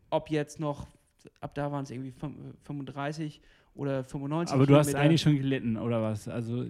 [0.10, 0.88] ob jetzt noch,
[1.42, 3.42] ab da waren es irgendwie fün- 35
[3.76, 6.28] oder 95 Aber du hast eigentlich schon gelitten, oder was?
[6.28, 6.66] Also,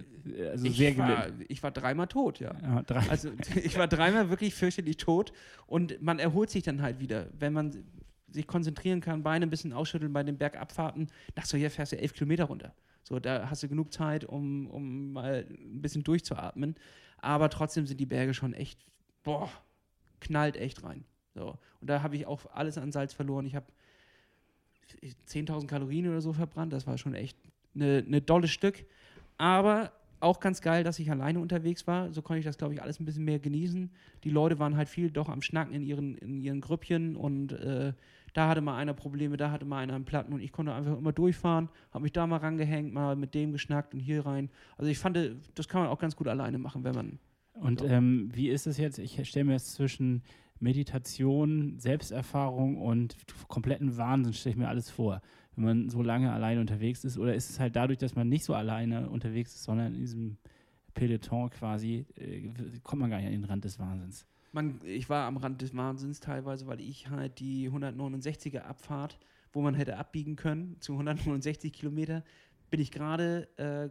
[0.50, 1.44] also ich sehr war, gelitten.
[1.48, 2.54] Ich war dreimal tot, ja.
[2.62, 3.08] Ja, drei.
[3.08, 3.30] Also
[3.62, 5.32] ich war dreimal wirklich fürchterlich tot
[5.66, 7.84] und man erholt sich dann halt wieder, wenn man
[8.28, 11.08] sich konzentrieren kann, Beine ein bisschen ausschütteln bei den Bergabfahrten.
[11.34, 12.74] Nach so hier fährst du elf Kilometer runter.
[13.02, 16.76] So, da hast du genug Zeit, um, um mal ein bisschen durchzuatmen.
[17.20, 18.86] Aber trotzdem sind die Berge schon echt,
[19.22, 19.50] boah,
[20.20, 21.04] knallt echt rein.
[21.34, 21.58] So.
[21.80, 23.46] Und da habe ich auch alles an Salz verloren.
[23.46, 23.66] Ich habe
[25.28, 26.72] 10.000 Kalorien oder so verbrannt.
[26.72, 27.38] Das war schon echt
[27.74, 28.84] eine ne dolle Stück.
[29.38, 32.12] Aber auch ganz geil, dass ich alleine unterwegs war.
[32.12, 33.90] So konnte ich das, glaube ich, alles ein bisschen mehr genießen.
[34.24, 37.94] Die Leute waren halt viel doch am Schnacken in ihren, in ihren Grüppchen und äh,
[38.32, 40.96] da hatte mal einer Probleme, da hatte mal einer einen Platten und ich konnte einfach
[40.96, 44.50] immer durchfahren, habe mich da mal rangehängt, mal mit dem geschnackt und hier rein.
[44.76, 45.18] Also ich fand,
[45.54, 47.18] das kann man auch ganz gut alleine machen, wenn man.
[47.54, 47.86] Und So.
[47.86, 48.98] ähm, wie ist es jetzt?
[48.98, 50.22] Ich stelle mir jetzt zwischen
[50.60, 53.16] Meditation, Selbsterfahrung und
[53.48, 55.20] kompletten Wahnsinn, stelle ich mir alles vor,
[55.56, 57.18] wenn man so lange alleine unterwegs ist.
[57.18, 60.36] Oder ist es halt dadurch, dass man nicht so alleine unterwegs ist, sondern in diesem
[60.94, 62.50] Peloton quasi, äh,
[62.82, 64.26] kommt man gar nicht an den Rand des Wahnsinns?
[64.52, 69.18] Man, ich war am Rand des Wahnsinns teilweise, weil ich halt die 169er Abfahrt,
[69.52, 72.24] wo man hätte abbiegen können, zu 169 Kilometer,
[72.70, 73.88] bin ich gerade äh,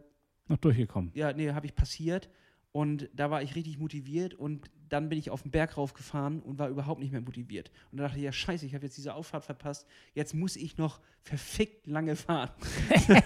[0.51, 1.11] Noch durchgekommen.
[1.13, 2.29] ja, nee, habe ich passiert
[2.71, 6.59] und da war ich richtig motiviert und dann bin ich auf den Berg raufgefahren und
[6.59, 7.71] war überhaupt nicht mehr motiviert.
[7.91, 10.77] Und da dachte ich, ja scheiße, ich habe jetzt diese Auffahrt verpasst, jetzt muss ich
[10.77, 12.49] noch verfickt lange fahren.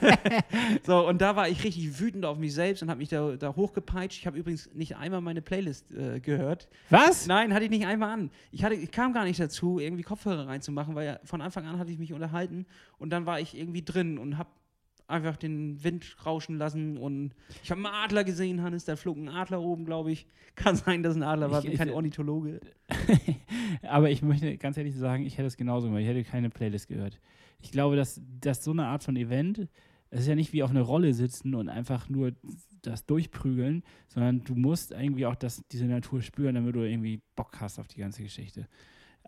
[0.86, 3.56] so, und da war ich richtig wütend auf mich selbst und habe mich da, da
[3.56, 4.20] hochgepeitscht.
[4.20, 6.70] Ich habe übrigens nicht einmal meine Playlist äh, gehört.
[6.89, 7.28] Was?
[7.28, 8.32] Nein, hatte ich nicht einmal an.
[8.52, 11.80] Ich, hatte, ich kam gar nicht dazu, irgendwie Kopfhörer reinzumachen, weil ja von Anfang an
[11.80, 12.66] hatte ich mich unterhalten
[12.98, 14.50] und dann war ich irgendwie drin und habe
[15.08, 17.34] einfach den Wind rauschen lassen und
[17.64, 20.26] ich habe einen Adler gesehen, Hannes, da flog ein Adler oben, glaube ich.
[20.56, 22.60] Kann sein, dass ein Adler war, Ich- bin kein ich- Ornithologe.
[23.84, 26.01] Aber ich möchte ganz ehrlich sagen, ich hätte es genauso gemacht.
[26.01, 27.20] Ich hätte keine Playlist gehört.
[27.62, 29.68] Ich glaube, dass, dass so eine Art von Event,
[30.10, 32.34] es ist ja nicht wie auf einer Rolle sitzen und einfach nur
[32.82, 37.60] das durchprügeln, sondern du musst irgendwie auch das, diese Natur spüren, damit du irgendwie Bock
[37.62, 38.68] hast auf die ganze Geschichte.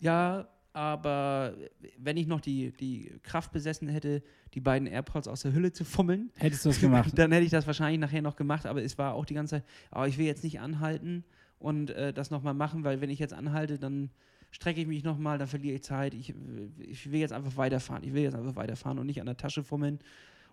[0.02, 1.56] Ja, aber
[1.98, 4.22] wenn ich noch die, die Kraft besessen hätte,
[4.54, 7.12] die beiden AirPods aus der Hülle zu fummeln, Hättest du das gemacht?
[7.18, 9.64] dann hätte ich das wahrscheinlich nachher noch gemacht, aber es war auch die ganze Zeit,
[9.90, 11.24] aber ich will jetzt nicht anhalten
[11.60, 14.10] und äh, das nochmal machen, weil wenn ich jetzt anhalte, dann
[14.52, 16.14] strecke ich mich nochmal, dann verliere ich Zeit.
[16.14, 16.34] Ich, äh,
[16.78, 18.04] ich will jetzt einfach weiterfahren.
[18.04, 20.00] Ich will jetzt einfach weiterfahren und nicht an der Tasche fummeln.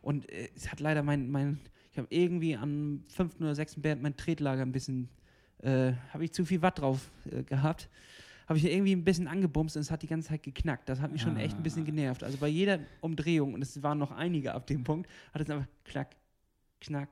[0.03, 1.59] Und äh, es hat leider mein, mein
[1.91, 5.09] ich habe irgendwie am fünften oder sechsten Berg mein Tretlager ein bisschen,
[5.63, 7.89] äh, habe ich zu viel Watt drauf äh, gehabt.
[8.53, 10.87] Habe ich irgendwie ein bisschen angebumst und es hat die ganze Zeit geknackt.
[10.87, 11.87] Das hat mich schon echt ein bisschen Ah.
[11.87, 12.23] genervt.
[12.23, 15.67] Also bei jeder Umdrehung, und es waren noch einige ab dem Punkt, hat es einfach
[15.85, 16.17] klack,
[16.83, 17.09] knack,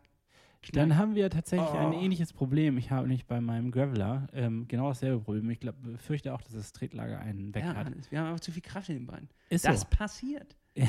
[0.61, 0.75] knack.
[0.75, 1.99] Dann haben wir tatsächlich ein Oh.
[1.99, 2.77] ähnliches Problem.
[2.77, 5.49] Ich habe nicht bei meinem Graveler ähm, genau dasselbe Problem.
[5.49, 7.91] Ich glaub, fürchte auch, dass das Tretlager einen weg ja, hat.
[8.11, 9.31] Wir haben einfach zu viel Kraft in den Beinen.
[9.49, 9.87] Ist das so.
[9.89, 10.55] passiert.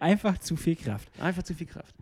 [0.00, 1.10] Einfach zu viel Kraft.
[1.20, 1.94] Einfach zu viel Kraft.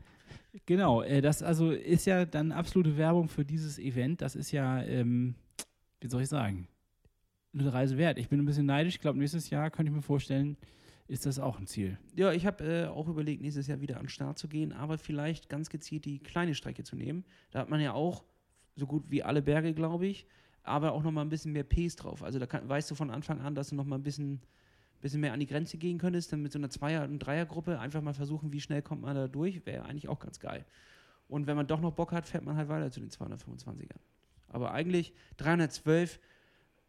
[0.66, 4.20] Genau, äh, das also ist ja dann absolute Werbung für dieses Event.
[4.20, 5.34] Das ist ja, ähm,
[6.00, 6.68] wie soll ich sagen,
[7.52, 8.18] eine Reise wert.
[8.18, 8.96] Ich bin ein bisschen neidisch.
[8.96, 10.56] Ich glaube, nächstes Jahr könnte ich mir vorstellen,
[11.08, 11.98] ist das auch ein Ziel.
[12.14, 14.96] Ja, ich habe äh, auch überlegt, nächstes Jahr wieder an den Start zu gehen, aber
[14.96, 17.24] vielleicht ganz gezielt die kleine Strecke zu nehmen.
[17.50, 18.24] Da hat man ja auch
[18.76, 20.26] so gut wie alle Berge, glaube ich,
[20.62, 22.22] aber auch noch mal ein bisschen mehr Pace drauf.
[22.22, 24.40] Also da kann, weißt du von Anfang an, dass du noch mal ein bisschen,
[25.00, 28.02] bisschen mehr an die Grenze gehen könntest, dann mit so einer Zweier- und Dreiergruppe einfach
[28.02, 30.64] mal versuchen, wie schnell kommt man da durch, wäre eigentlich auch ganz geil.
[31.26, 33.98] Und wenn man doch noch Bock hat, fährt man halt weiter zu den 225ern.
[34.50, 36.20] Aber eigentlich 312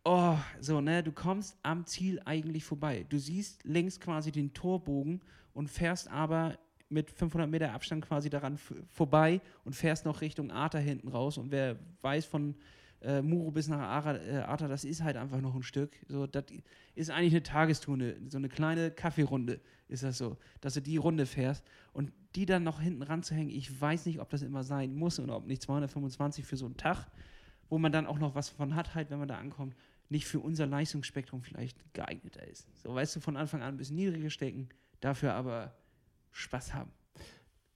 [0.03, 3.05] oh, so, ne, du kommst am Ziel eigentlich vorbei.
[3.09, 5.21] Du siehst links quasi den Torbogen
[5.53, 6.57] und fährst aber
[6.89, 8.57] mit 500 Meter Abstand quasi daran
[8.89, 11.37] vorbei und fährst noch Richtung Arta hinten raus.
[11.37, 12.55] Und wer weiß von
[13.01, 15.91] äh, Muro bis nach Ara, äh, Arta, das ist halt einfach noch ein Stück.
[16.09, 16.45] So, das
[16.95, 17.97] ist eigentlich eine Tagestour,
[18.27, 22.63] so eine kleine Kaffeerunde ist das so, dass du die Runde fährst und die dann
[22.63, 23.49] noch hinten ranzuhängen.
[23.49, 26.77] Ich weiß nicht, ob das immer sein muss oder ob nicht 225 für so einen
[26.77, 27.07] Tag,
[27.71, 29.75] wo man dann auch noch was von hat, halt, wenn man da ankommt
[30.09, 32.67] nicht für unser Leistungsspektrum vielleicht geeigneter ist.
[32.77, 34.67] So, weißt du, von Anfang an ein bisschen niedriger stecken,
[34.99, 35.73] dafür aber
[36.31, 36.91] Spaß haben.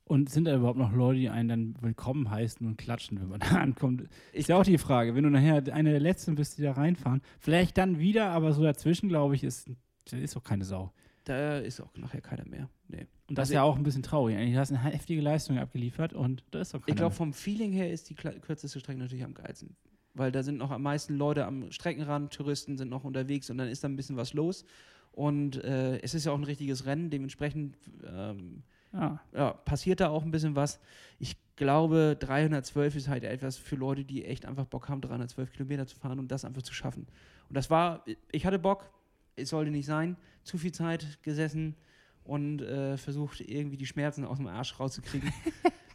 [0.03, 3.39] Und sind da überhaupt noch Leute, die einen dann willkommen heißen und klatschen, wenn man
[3.39, 4.09] da ankommt?
[4.33, 5.15] Ist ja auch die Frage.
[5.15, 8.63] Wenn du nachher einer der Letzten bist, die da reinfahren, vielleicht dann wieder, aber so
[8.63, 9.71] dazwischen, glaube ich, ist,
[10.11, 10.91] ist auch keine Sau.
[11.25, 12.69] Da ist auch nachher keiner mehr.
[12.87, 13.07] Nee.
[13.27, 14.37] Und das also ist ja auch ein bisschen traurig.
[14.37, 17.33] Eigentlich hast du eine heftige Leistung abgeliefert und da ist auch keiner Ich glaube, vom
[17.33, 19.75] Feeling her ist die kürzeste Strecke natürlich am geilsten
[20.15, 23.67] weil da sind noch am meisten Leute am Streckenrand, Touristen sind noch unterwegs und dann
[23.67, 24.65] ist da ein bisschen was los.
[25.11, 29.19] Und äh, es ist ja auch ein richtiges Rennen, dementsprechend ähm, ja.
[29.33, 30.79] Ja, passiert da auch ein bisschen was.
[31.19, 35.85] Ich glaube, 312 ist halt etwas für Leute, die echt einfach Bock haben, 312 Kilometer
[35.85, 37.07] zu fahren und das einfach zu schaffen.
[37.49, 38.89] Und das war, ich hatte Bock,
[39.35, 41.75] es sollte nicht sein, zu viel Zeit gesessen
[42.23, 45.31] und äh, versucht, irgendwie die Schmerzen aus dem Arsch rauszukriegen.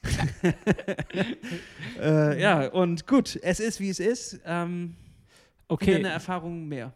[2.00, 4.40] äh, ja, und gut, es ist wie es ist.
[4.44, 4.96] Ähm,
[5.68, 5.96] okay.
[5.96, 6.92] Eine Erfahrung mehr.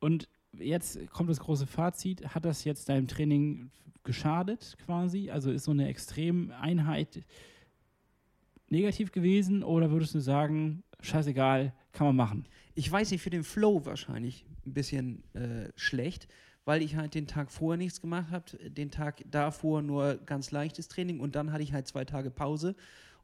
[0.00, 2.34] Und jetzt kommt das große Fazit.
[2.34, 3.70] Hat das jetzt deinem Training
[4.04, 5.30] geschadet quasi?
[5.30, 7.24] Also ist so eine Extremeinheit
[8.68, 12.46] negativ gewesen oder würdest du sagen, scheißegal, kann man machen?
[12.74, 16.28] Ich weiß nicht, für den Flow wahrscheinlich ein bisschen äh, schlecht,
[16.64, 20.88] weil ich halt den Tag vorher nichts gemacht habe, den Tag davor nur ganz leichtes
[20.88, 22.74] Training und dann hatte ich halt zwei Tage Pause.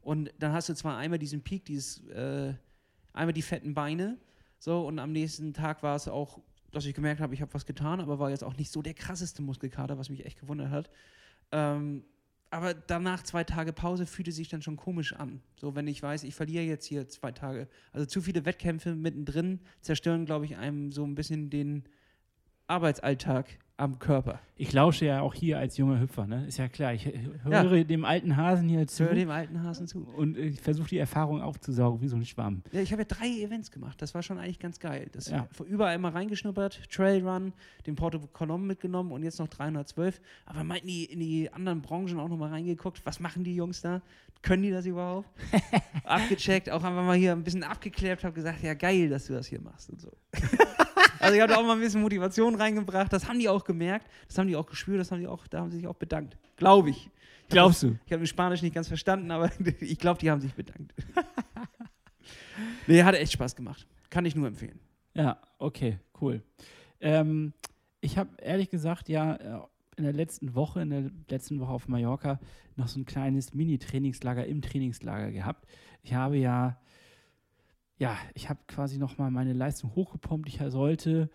[0.01, 2.53] Und dann hast du zwar einmal diesen Peak, dieses, äh,
[3.13, 4.17] einmal die fetten Beine,
[4.61, 6.39] so, und am nächsten Tag war es auch,
[6.71, 8.93] dass ich gemerkt habe, ich habe was getan, aber war jetzt auch nicht so der
[8.93, 10.89] krasseste Muskelkater, was mich echt gewundert hat.
[11.51, 12.03] Ähm,
[12.51, 15.41] aber danach zwei Tage Pause fühlte sich dann schon komisch an.
[15.55, 17.67] So, wenn ich weiß, ich verliere jetzt hier zwei Tage.
[17.91, 21.85] Also zu viele Wettkämpfe mittendrin zerstören, glaube ich, einem so ein bisschen den,
[22.71, 24.39] Arbeitsalltag am Körper.
[24.57, 26.45] Ich lausche ja auch hier als junger Hüpfer, ne?
[26.45, 26.93] Ist ja klar.
[26.93, 27.07] Ich
[27.43, 27.83] höre ja.
[27.83, 29.05] dem alten Hasen hier zu.
[29.05, 30.05] Höre dem alten Hasen zu.
[30.15, 32.61] Und ich versuche die Erfahrung aufzusaugen, wie so ein Schwamm.
[32.71, 33.99] Ja, ich habe ja drei Events gemacht.
[34.01, 35.09] Das war schon eigentlich ganz geil.
[35.13, 35.47] Das ja.
[35.65, 37.53] überall mal reingeschnuppert, Trailrun,
[37.87, 40.21] den Porto Colomb mitgenommen und jetzt noch 312.
[40.45, 43.03] Aber mal in die, in die anderen Branchen auch nochmal reingeguckt.
[43.03, 44.01] Was machen die Jungs da?
[44.43, 45.27] Können die das überhaupt?
[46.03, 49.47] Abgecheckt, auch einfach mal hier ein bisschen abgeklärt, habe gesagt, ja geil, dass du das
[49.47, 50.11] hier machst und so.
[51.21, 53.13] Also ich habe da auch mal ein bisschen Motivation reingebracht.
[53.13, 55.59] Das haben die auch gemerkt, das haben die auch gespürt, das haben die auch, da
[55.59, 56.37] haben sie sich auch bedankt.
[56.57, 57.05] Glaube ich.
[57.05, 57.97] ich Glaubst du?
[58.05, 60.93] Ich habe Spanisch nicht ganz verstanden, aber ich glaube, die haben sich bedankt.
[62.87, 63.87] nee, hat echt Spaß gemacht.
[64.09, 64.79] Kann ich nur empfehlen.
[65.13, 66.41] Ja, okay, cool.
[66.99, 67.53] Ähm,
[67.99, 69.59] ich habe ehrlich gesagt ja äh,
[69.97, 72.39] in der letzten Woche, in der letzten Woche auf Mallorca
[72.75, 75.67] noch so ein kleines Mini-Trainingslager im Trainingslager gehabt.
[76.03, 76.79] Ich habe ja
[78.01, 80.49] ja, ich habe quasi nochmal meine Leistung hochgepumpt.
[80.49, 81.29] Ich sollte,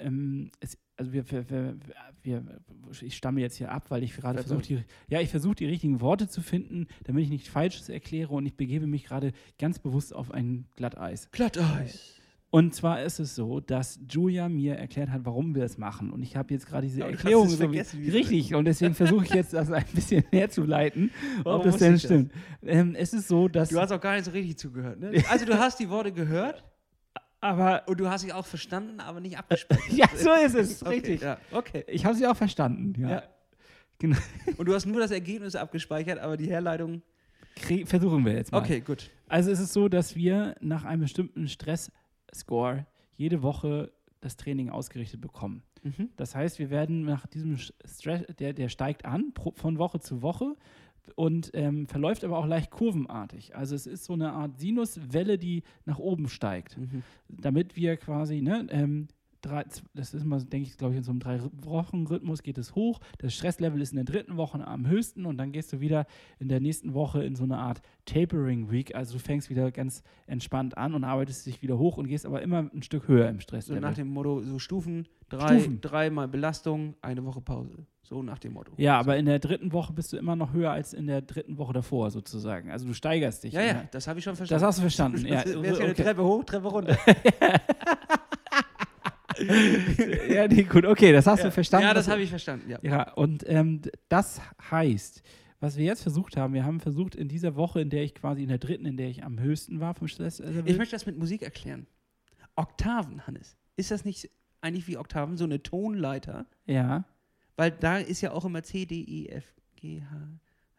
[0.00, 1.76] ähm, es, also wir, wir, wir,
[2.24, 2.60] wir,
[3.02, 6.00] ich stamme jetzt hier ab, weil ich gerade versuche, die, ja, ich versuche die richtigen
[6.00, 10.12] Worte zu finden, damit ich nichts Falsches erkläre und ich begebe mich gerade ganz bewusst
[10.12, 11.30] auf ein Glatteis.
[11.30, 12.17] Glatteis.
[12.50, 16.10] Und zwar ist es so, dass Julia mir erklärt hat, warum wir es machen.
[16.10, 18.54] Und ich habe jetzt gerade diese Erklärung so wie, richtig.
[18.54, 21.10] Und deswegen versuche ich jetzt das ein bisschen herzuleiten,
[21.44, 22.32] ob das denn stimmt.
[22.62, 23.68] Ähm, es ist so, dass.
[23.68, 25.22] Du hast auch gar nicht so richtig zugehört, ne?
[25.30, 26.64] Also du hast die Worte gehört.
[27.40, 29.92] Aber und du hast sie auch verstanden, aber nicht abgespeichert.
[29.92, 31.20] ja, so ist es, okay, richtig.
[31.20, 31.84] Ja, okay.
[31.86, 33.10] Ich habe sie auch verstanden, ja.
[33.10, 33.22] ja.
[33.98, 34.16] Genau.
[34.56, 37.02] Und du hast nur das Ergebnis abgespeichert, aber die Herleitung.
[37.84, 38.58] versuchen wir jetzt mal.
[38.58, 39.10] Okay, gut.
[39.28, 41.92] Also es ist so, dass wir nach einem bestimmten Stress
[42.34, 45.62] Score jede Woche das Training ausgerichtet bekommen.
[45.82, 46.10] Mhm.
[46.16, 50.22] Das heißt, wir werden nach diesem Stress, der, der steigt an pro, von Woche zu
[50.22, 50.56] Woche
[51.14, 53.56] und ähm, verläuft aber auch leicht kurvenartig.
[53.56, 57.02] Also es ist so eine Art Sinuswelle, die nach oben steigt, mhm.
[57.28, 59.08] damit wir quasi ne, ähm,
[59.42, 59.64] drei,
[59.94, 63.00] das ist immer, denke ich, glaube ich, in so einem Drei-Wochen-Rhythmus geht es hoch.
[63.18, 66.06] Das Stresslevel ist in der dritten Woche am höchsten und dann gehst du wieder
[66.38, 68.94] in der nächsten Woche in so eine Art Tapering Week.
[68.94, 72.42] Also du fängst wieder ganz entspannt an und arbeitest dich wieder hoch und gehst aber
[72.42, 73.80] immer ein Stück höher im So Stresslevel.
[73.80, 75.80] nach dem Motto, so Stufen, drei, Stufen.
[75.80, 77.86] dreimal Belastung, eine Woche Pause.
[78.02, 78.72] So nach dem Motto.
[78.78, 81.58] ja, aber in der dritten Woche bist du immer noch höher als in der dritten
[81.58, 82.70] Woche davor sozusagen.
[82.70, 83.52] Also du steigerst dich.
[83.52, 83.88] Ja, ja, ne?
[83.90, 84.64] das habe ich schon Das verstanden.
[84.66, 85.26] hast du verstanden.
[85.26, 86.02] ja, Das eine okay.
[86.04, 86.96] Treppe hoch, Treppe runter.
[90.28, 91.46] ja, nee, gut, okay, das hast ja.
[91.46, 91.86] du verstanden.
[91.86, 92.78] Ja, das Was- habe ich verstanden, ja.
[92.82, 95.22] Ja, und ähm, das heißt,
[95.60, 98.42] was wir jetzt versucht haben, wir haben versucht in dieser Woche, in der ich quasi
[98.42, 101.06] in der dritten, in der ich am höchsten war vom Stress, also Ich möchte das
[101.06, 101.86] mit Musik erklären.
[102.56, 103.56] Oktaven, Hannes.
[103.76, 104.30] Ist das nicht
[104.60, 106.46] eigentlich wie Oktaven, so eine Tonleiter?
[106.66, 107.04] ja,
[107.56, 109.44] Weil da ist ja auch immer C, D, E, F,
[109.76, 110.16] G, H.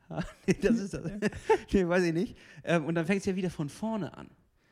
[0.10, 0.24] H.
[0.48, 1.04] Nee, das ist das.
[1.74, 2.38] nee, weiß ich nicht.
[2.64, 4.30] Ähm, und dann fängt es ja wieder von vorne an.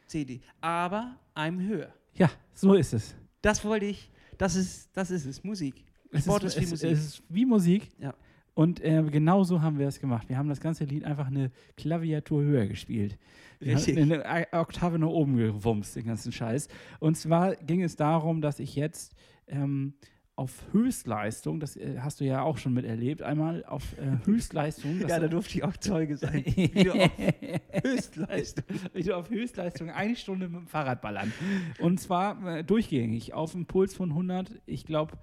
[0.08, 0.40] C, D.
[0.62, 1.94] Aber einem höher.
[2.16, 3.14] ja, so ist es.
[3.48, 5.86] Das wollte ich, das ist, das ist es, Musik.
[6.12, 6.92] Es Sport ist, ist wie es, Musik.
[6.92, 7.90] Es ist wie Musik.
[7.98, 8.14] Ja.
[8.56, 10.28] Und äh, genau so haben wir es gemacht.
[10.28, 13.18] Wir haben das ganze Lied einfach eine Klaviatur höher gespielt.
[13.60, 14.26] Wir haben Richtig.
[14.26, 16.68] eine Oktave nach oben gewumst, den ganzen Scheiß.
[17.00, 19.16] Und zwar ging es darum, dass ich jetzt
[19.48, 19.94] ähm,
[20.38, 25.02] auf Höchstleistung, das äh, hast du ja auch schon miterlebt, einmal auf äh, Höchstleistung.
[25.02, 26.44] Ja, da durfte ich auch Zeuge sein.
[26.56, 27.12] Wie du auf
[27.84, 28.64] Höchstleistung.
[28.94, 31.34] wie du auf Höchstleistung eine Stunde mit dem Fahrrad ballern.
[31.80, 35.18] Und zwar äh, durchgängig auf einen Puls von 100, ich glaube,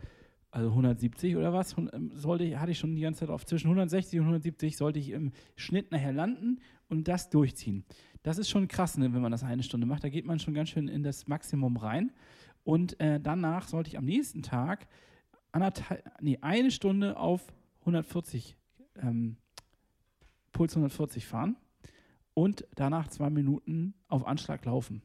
[0.50, 3.68] also 170 oder was, ähm, sollte ich, hatte ich schon die ganze Zeit auf zwischen
[3.68, 6.58] 160 und 170 sollte ich im Schnitt nachher landen
[6.88, 7.84] und das durchziehen.
[8.24, 10.02] Das ist schon krass, ne, wenn man das eine Stunde macht.
[10.02, 12.10] Da geht man schon ganz schön in das Maximum rein.
[12.64, 14.88] Und äh, danach sollte ich am nächsten Tag
[16.20, 18.56] nee, eine Stunde auf 140,
[18.96, 19.36] ähm,
[20.52, 21.56] Puls 140 fahren
[22.32, 25.02] und danach zwei Minuten auf Anschlag laufen.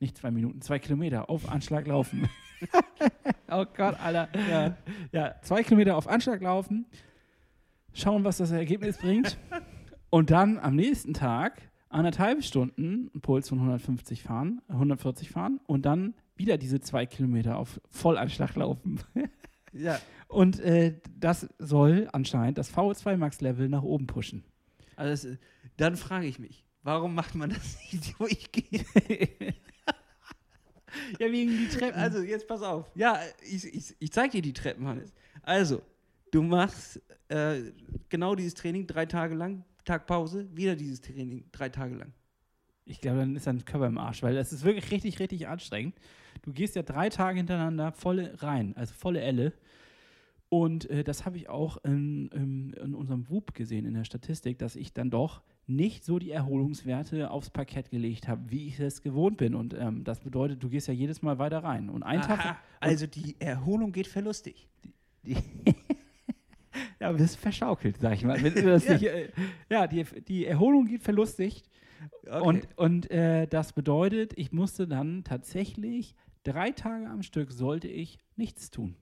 [0.00, 2.28] Nicht zwei Minuten, zwei Kilometer auf Anschlag laufen.
[3.50, 4.28] oh Gott, Alter.
[4.48, 4.76] Ja.
[5.12, 6.86] ja, zwei Kilometer auf Anschlag laufen,
[7.92, 9.38] schauen, was das Ergebnis bringt.
[10.10, 15.84] Und dann am nächsten Tag anderthalb Stunden einen Puls von 150 fahren, 140 fahren und
[15.84, 19.00] dann wieder diese zwei Kilometer auf Vollanschlag laufen.
[19.74, 20.00] Ja.
[20.28, 24.42] Und äh, das soll anscheinend das VO2 Max Level nach oben pushen.
[24.96, 25.38] Also das,
[25.76, 28.86] dann frage ich mich, warum macht man das nicht durchgehend?
[31.18, 32.00] Ja, wegen die Treppen.
[32.00, 32.90] Also, jetzt pass auf.
[32.94, 35.12] Ja, ich, ich, ich zeig dir die Treppen, Hannes.
[35.42, 35.82] Also,
[36.30, 37.60] du machst äh,
[38.08, 42.12] genau dieses Training drei Tage lang, Tag Pause, wieder dieses Training drei Tage lang.
[42.84, 45.94] Ich glaube, dann ist dein Körper im Arsch, weil das ist wirklich richtig, richtig anstrengend.
[46.48, 49.52] Du gehst ja drei Tage hintereinander volle rein, also volle Elle.
[50.48, 54.58] Und äh, das habe ich auch in, in, in unserem WUP gesehen, in der Statistik,
[54.58, 59.02] dass ich dann doch nicht so die Erholungswerte aufs Parkett gelegt habe, wie ich es
[59.02, 59.54] gewohnt bin.
[59.54, 61.90] Und ähm, das bedeutet, du gehst ja jedes Mal weiter rein.
[61.90, 62.38] Und ein Tag.
[62.38, 64.70] Aha, also die Erholung geht verlustig.
[65.24, 65.34] Die,
[66.98, 68.40] ja, aber das ist verschaukelt, sag ich mal.
[68.40, 68.74] Du Ja.
[68.94, 69.28] nicht, äh,
[69.68, 71.62] ja, die, die Erholung geht verlustig.
[72.26, 72.40] Okay.
[72.40, 76.14] Und, und äh, das bedeutet, ich musste dann tatsächlich
[76.52, 78.96] drei Tage am Stück sollte ich nichts tun.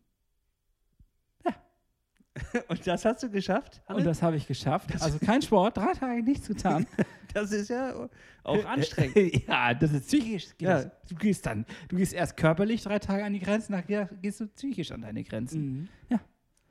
[2.69, 3.83] Und das hast du geschafft?
[3.87, 4.05] Und Hannes?
[4.05, 4.91] das habe ich geschafft.
[5.01, 6.87] Also kein Sport, drei Tage nichts getan.
[7.35, 8.09] das ist ja
[8.43, 9.47] auch anstrengend.
[9.47, 10.49] ja, das ist psychisch.
[10.61, 10.85] Ja.
[11.09, 14.49] Du gehst dann, du gehst erst körperlich drei Tage an die Grenzen, nachher gehst du
[14.49, 15.89] psychisch an deine Grenzen.
[16.11, 16.21] Mhm.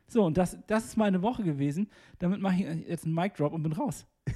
[0.07, 1.89] So, und das, das ist meine Woche gewesen.
[2.19, 4.05] Damit mache ich jetzt einen Mic Drop und bin raus.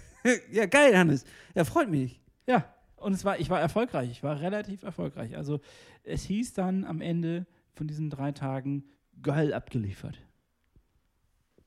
[0.52, 1.24] Ja, geil, Hannes.
[1.56, 2.20] Ja, freut mich.
[2.46, 2.66] Ja,
[3.02, 4.10] und es war, ich war erfolgreich.
[4.12, 5.36] Ich war relativ erfolgreich.
[5.36, 5.60] Also
[6.04, 8.84] es hieß dann am Ende von diesen drei Tagen
[9.22, 10.18] geil abgeliefert.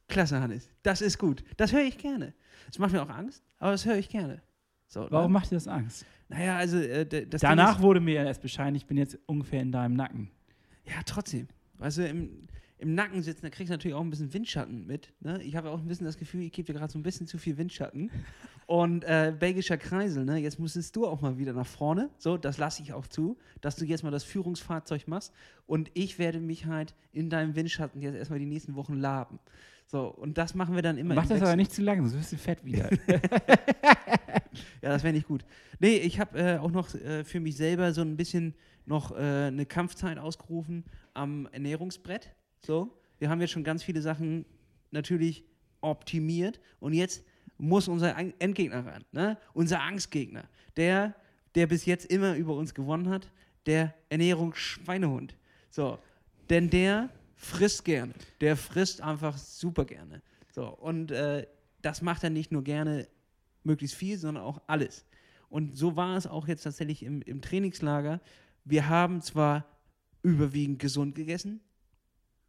[0.08, 0.68] Klasse, Hannes.
[0.82, 1.42] Das ist gut.
[1.56, 2.34] Das höre ich gerne.
[2.66, 4.42] Das macht mir auch Angst, aber das höre ich gerne.
[4.86, 5.38] So, Warum Ne?
[5.38, 6.04] macht dir das Angst?
[6.28, 9.60] Naja, also äh, das Danach ist, wurde mir ja erst Bescheid, ich bin jetzt ungefähr
[9.62, 10.30] in deinem Nacken.
[10.84, 11.48] ja, trotzdem.
[11.78, 12.46] Weißt du, im,
[12.82, 15.12] im Nacken sitzen, da kriegst du natürlich auch ein bisschen Windschatten mit.
[15.20, 15.42] Ne?
[15.42, 17.38] Ich habe auch ein bisschen das Gefühl, ich gebe dir gerade so ein bisschen zu
[17.38, 18.10] viel Windschatten.
[18.66, 20.38] Und äh, belgischer Kreisel, ne?
[20.38, 22.10] jetzt musstest du auch mal wieder nach vorne.
[22.18, 25.32] So, das lasse ich auch zu, dass du jetzt mal das Führungsfahrzeug machst.
[25.66, 29.38] Und ich werde mich halt in deinem Windschatten jetzt erstmal die nächsten Wochen laben.
[29.86, 31.14] So, und das machen wir dann immer.
[31.14, 31.56] Mach das aber Wechsel.
[31.56, 32.88] nicht zu lang, sonst wirst du fett wieder.
[34.82, 35.44] Ja, das wäre nicht gut.
[35.78, 38.54] Nee, ich habe äh, auch noch äh, für mich selber so ein bisschen
[38.84, 42.34] noch äh, eine Kampfzeit ausgerufen am Ernährungsbrett.
[42.64, 44.44] So, wir haben jetzt schon ganz viele Sachen
[44.90, 45.44] natürlich
[45.80, 47.24] optimiert und jetzt
[47.58, 49.38] muss unser Endgegner ran, ne?
[49.52, 50.44] unser Angstgegner,
[50.76, 51.14] der,
[51.54, 53.30] der bis jetzt immer über uns gewonnen hat,
[53.66, 55.36] der Ernährungsschweinehund.
[55.70, 55.98] So,
[56.50, 60.22] denn der frisst gerne, der frisst einfach super gerne.
[60.52, 61.46] So, und äh,
[61.80, 63.08] das macht er nicht nur gerne
[63.64, 65.04] möglichst viel, sondern auch alles.
[65.48, 68.20] Und so war es auch jetzt tatsächlich im, im Trainingslager.
[68.64, 69.66] Wir haben zwar
[70.22, 71.60] überwiegend gesund gegessen.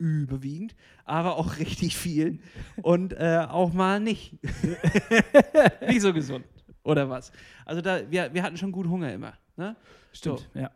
[0.03, 0.75] Überwiegend,
[1.05, 2.39] aber auch richtig viel.
[2.81, 4.37] Und äh, auch mal nicht.
[5.87, 6.45] nicht so gesund.
[6.83, 7.31] Oder was?
[7.65, 9.33] Also da, wir, wir hatten schon gut Hunger immer.
[9.55, 9.77] Ne?
[10.11, 10.71] Stimmt, ja.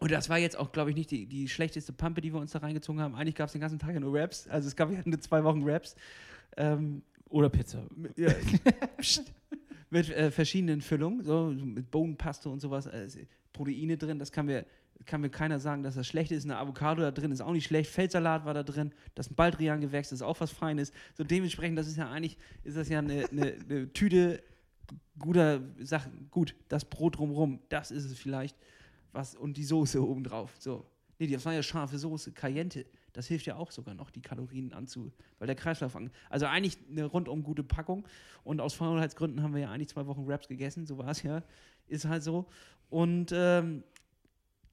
[0.00, 2.50] Und das war jetzt auch, glaube ich, nicht die, die schlechteste Pampe, die wir uns
[2.50, 3.14] da reingezogen haben.
[3.14, 4.48] Eigentlich gab es den ganzen Tag ja nur Raps.
[4.48, 5.94] Also es gab ja nur zwei Wochen Raps.
[6.56, 7.86] Ähm, Oder Pizza.
[7.94, 8.32] mit, ja,
[9.90, 12.86] mit äh, verschiedenen Füllungen, so mit Bohnenpaste und sowas.
[12.86, 13.06] Äh,
[13.52, 14.66] Proteine drin, das kann mir,
[15.06, 16.44] kann mir keiner sagen, dass das schlecht ist.
[16.44, 17.90] Eine Avocado da drin ist auch nicht schlecht.
[17.90, 18.92] Feldsalat war da drin.
[19.14, 20.92] Das Baldrian-Gewächs, ist auch was Feines.
[21.14, 24.42] So dementsprechend, das ist ja eigentlich, ist das ja eine, eine, eine Tüte
[25.18, 26.28] guter Sachen.
[26.30, 28.56] Gut, das Brot drumrum, das ist es vielleicht.
[29.12, 30.54] Was, und die Soße obendrauf.
[30.58, 30.86] So.
[31.18, 32.84] Nee, das war ja scharfe Soße, Cayenne.
[33.12, 36.10] Das hilft ja auch sogar noch, die Kalorien anzu, weil der Kreislauf an.
[36.28, 38.08] Also eigentlich eine rundum gute Packung.
[38.42, 41.44] Und aus Faulheitsgründen haben wir ja eigentlich zwei Wochen Wraps gegessen, so war es ja.
[41.86, 42.46] Ist halt so.
[42.90, 43.84] Und ähm,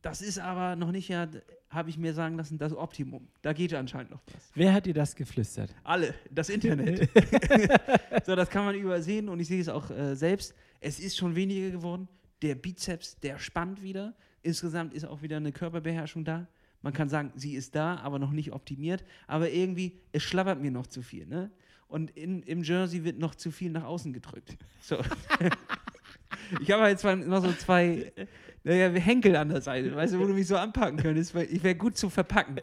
[0.02, 1.28] das ist aber noch nicht ja,
[1.70, 3.28] habe ich mir sagen lassen, das Optimum.
[3.42, 4.52] Da geht anscheinend noch was.
[4.56, 5.74] Wer hat dir das geflüstert?
[5.84, 7.10] Alle, das Internet.
[8.26, 10.56] so, das kann man übersehen und ich sehe es auch äh, selbst.
[10.80, 12.08] Es ist schon weniger geworden.
[12.42, 14.16] Der Bizeps, der spannt wieder.
[14.42, 16.48] Insgesamt ist auch wieder eine Körperbeherrschung da.
[16.82, 19.04] Man kann sagen, sie ist da, aber noch nicht optimiert.
[19.28, 21.28] Aber irgendwie, es schlabbert mir noch zu viel.
[21.28, 21.52] Ne?
[21.88, 24.58] Und in, im Jersey wird noch zu viel nach außen gedrückt.
[24.82, 24.98] So.
[26.60, 28.12] ich habe halt zwar noch so zwei
[28.64, 31.64] naja, Henkel an der Seite, weißt du, wo du mich so anpacken könntest, weil ich
[31.64, 32.58] wäre gut zu verpacken.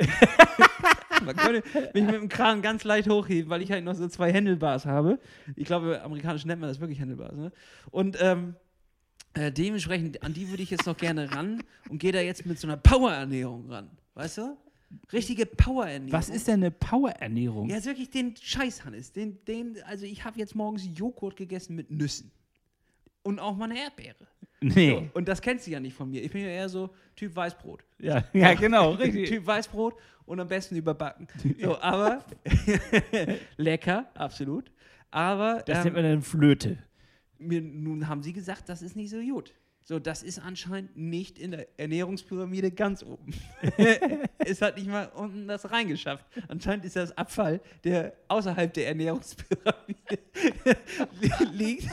[1.25, 1.64] Man könnte
[1.95, 5.19] mich mit dem Kran ganz leicht hochheben, weil ich halt noch so zwei Handlebars habe.
[5.57, 7.35] Ich glaube, amerikanisch nennt man das wirklich Handlebars.
[7.35, 7.51] Ne?
[7.91, 8.55] Und ähm,
[9.35, 12.61] äh, dementsprechend, an die würde ich jetzt noch gerne ran und gehe da jetzt mit
[12.61, 13.91] so einer Powerernährung ran.
[14.14, 14.57] Weißt du?
[15.12, 16.12] Richtige Powerernährung.
[16.12, 17.69] Was ist denn eine Powerernährung?
[17.69, 19.12] Ja, ist wirklich den Scheiß, Hannes.
[19.12, 22.31] Den, den, also ich habe jetzt morgens Joghurt gegessen mit Nüssen.
[23.29, 24.26] Und auch mal eine Erdbeere.
[24.62, 24.91] Nee.
[24.91, 26.22] So, und das kennst du ja nicht von mir.
[26.22, 27.85] Ich bin ja eher so Typ Weißbrot.
[27.99, 29.29] Ja, ja, genau, richtig.
[29.29, 31.29] Typ Weißbrot und am besten überbacken.
[31.61, 32.24] So, aber
[33.59, 34.72] lecker, absolut.
[35.11, 36.79] Aber Das ähm, nennt man dann Flöte.
[37.37, 39.53] mir, nun haben sie gesagt, das ist nicht so gut.
[39.83, 43.35] So, das ist anscheinend nicht in der Ernährungspyramide ganz oben.
[44.39, 46.24] es hat nicht mal unten das reingeschafft.
[46.49, 50.18] Anscheinend ist das Abfall, der außerhalb der Ernährungspyramide
[51.53, 51.89] liegt.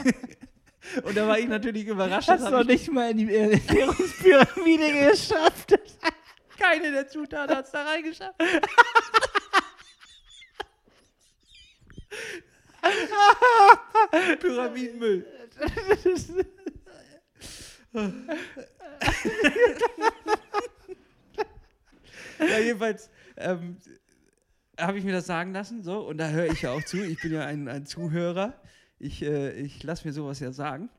[1.03, 2.29] Und da war ich natürlich überrascht.
[2.29, 5.75] Hast das du noch nicht mal in die Ernährungspyramide geschafft.
[6.57, 8.39] keine der Zutaten hat es da reingeschafft.
[14.39, 15.25] Pyramidenmüll.
[22.39, 23.77] ja, jedenfalls ähm,
[24.79, 26.97] habe ich mir das sagen lassen, so, und da höre ich ja auch zu.
[26.97, 28.53] Ich bin ja ein, ein Zuhörer.
[28.99, 30.89] Ich, äh, ich lasse mir sowas ja sagen.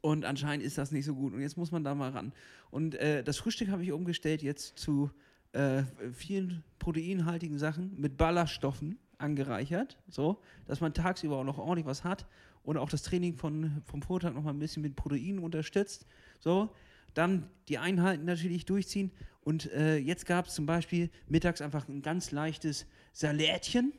[0.00, 1.32] Und anscheinend ist das nicht so gut.
[1.32, 2.32] Und jetzt muss man da mal ran.
[2.70, 5.10] Und äh, das Frühstück habe ich umgestellt jetzt zu
[5.52, 12.04] äh, vielen proteinhaltigen Sachen mit Ballaststoffen angereichert, so, dass man tagsüber auch noch ordentlich was
[12.04, 12.26] hat
[12.62, 16.06] und auch das Training von, vom Vortag noch mal ein bisschen mit Proteinen unterstützt.
[16.38, 16.70] So,
[17.14, 19.10] dann die Einheiten natürlich durchziehen.
[19.40, 23.92] Und äh, jetzt gab es zum Beispiel mittags einfach ein ganz leichtes Salätchen.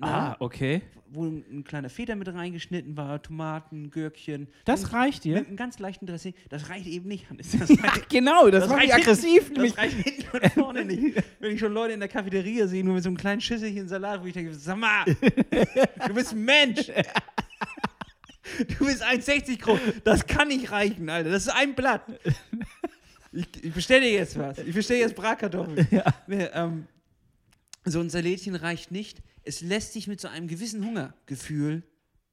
[0.00, 0.82] Ah, ne, okay.
[1.08, 4.46] wo ein, ein kleiner Feder mit reingeschnitten war, Tomaten, Gürkchen.
[4.64, 5.38] Das Und reicht dir?
[5.38, 6.34] Mit einem ganz leichten Dressing.
[6.50, 7.50] Das reicht eben nicht, Hannes.
[7.58, 9.46] Das reicht, genau, das, reicht nicht aggressiv.
[9.48, 11.16] hinten- Das reicht hinten und vorne nicht.
[11.40, 14.22] Wenn ich schon Leute in der Cafeteria sehe, nur mit so einem kleinen Schüsselchen Salat,
[14.22, 16.90] wo ich denke, sag mal, du bist ein Mensch.
[18.78, 19.78] Du bist 1,60 groß.
[20.04, 21.30] Das kann nicht reichen, Alter.
[21.30, 22.02] Das ist ein Blatt.
[23.32, 24.58] Ich, ich bestelle dir jetzt was.
[24.58, 25.86] Ich bestelle jetzt Bratkartoffeln.
[26.28, 26.86] Nee, ähm,
[27.84, 29.20] so ein Salätchen reicht nicht.
[29.46, 31.82] Es lässt sich mit so einem gewissen Hungergefühl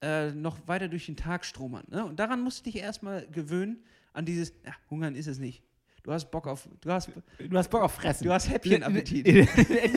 [0.02, 1.86] äh, noch weiter durch den Tag stromern.
[1.90, 2.04] Ne?
[2.04, 5.64] Und daran musst du dich erstmal gewöhnen, an dieses, ja, Hungern ist es nicht.
[6.04, 8.26] Du hast Bock auf, du hast, Du hast Bock auf Fressen.
[8.26, 9.26] du hast Häppchenappetit.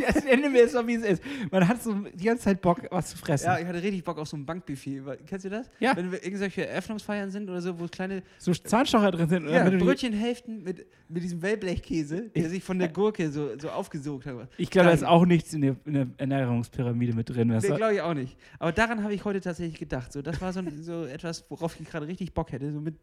[0.06, 1.22] das Ende mir ist so, wie es ist.
[1.50, 3.46] Man hat so die ganze Zeit Bock, was zu fressen.
[3.46, 5.02] Ja, ich hatte richtig Bock auf so ein Bankbuffet.
[5.26, 5.68] Kennst du das?
[5.80, 5.96] Ja.
[5.96, 9.48] Wenn wir irgendwelche Eröffnungsfeiern sind oder so, wo es kleine so Zahnstocher drin sind.
[9.48, 13.70] ja, du die- Brötchenhälften mit, mit diesem Wellblechkäse, der sich von der Gurke so, so
[13.70, 14.48] aufgesogen hat.
[14.58, 17.48] ich glaube, da ist auch nichts in der, in der Ernährungspyramide mit drin.
[17.48, 18.36] Nee, glaube ich auch nicht.
[18.60, 20.12] Aber daran habe ich heute tatsächlich gedacht.
[20.12, 22.72] So, das war so, so etwas, worauf ich gerade richtig Bock hätte.
[22.72, 22.94] So mit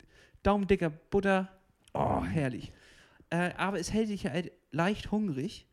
[0.41, 1.49] daumendicker Butter.
[1.93, 2.71] Oh, herrlich.
[3.33, 5.65] Äh, aber es hält dich halt leicht hungrig.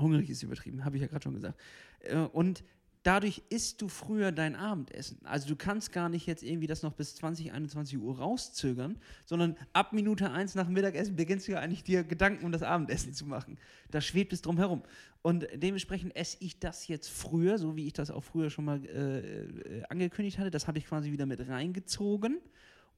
[0.00, 1.60] Hungrig ist übertrieben, habe ich ja gerade schon gesagt.
[2.00, 2.64] Äh, und
[3.02, 5.18] dadurch isst du früher dein Abendessen.
[5.24, 9.58] Also du kannst gar nicht jetzt irgendwie das noch bis 20, 21 Uhr rauszögern, sondern
[9.74, 13.26] ab Minute 1 nach Mittagessen beginnst du ja eigentlich dir Gedanken um das Abendessen zu
[13.26, 13.58] machen.
[13.90, 14.84] Da schwebt es drum herum.
[15.20, 18.82] Und dementsprechend esse ich das jetzt früher, so wie ich das auch früher schon mal
[18.86, 20.50] äh, äh, angekündigt hatte.
[20.50, 22.40] Das habe ich quasi wieder mit reingezogen.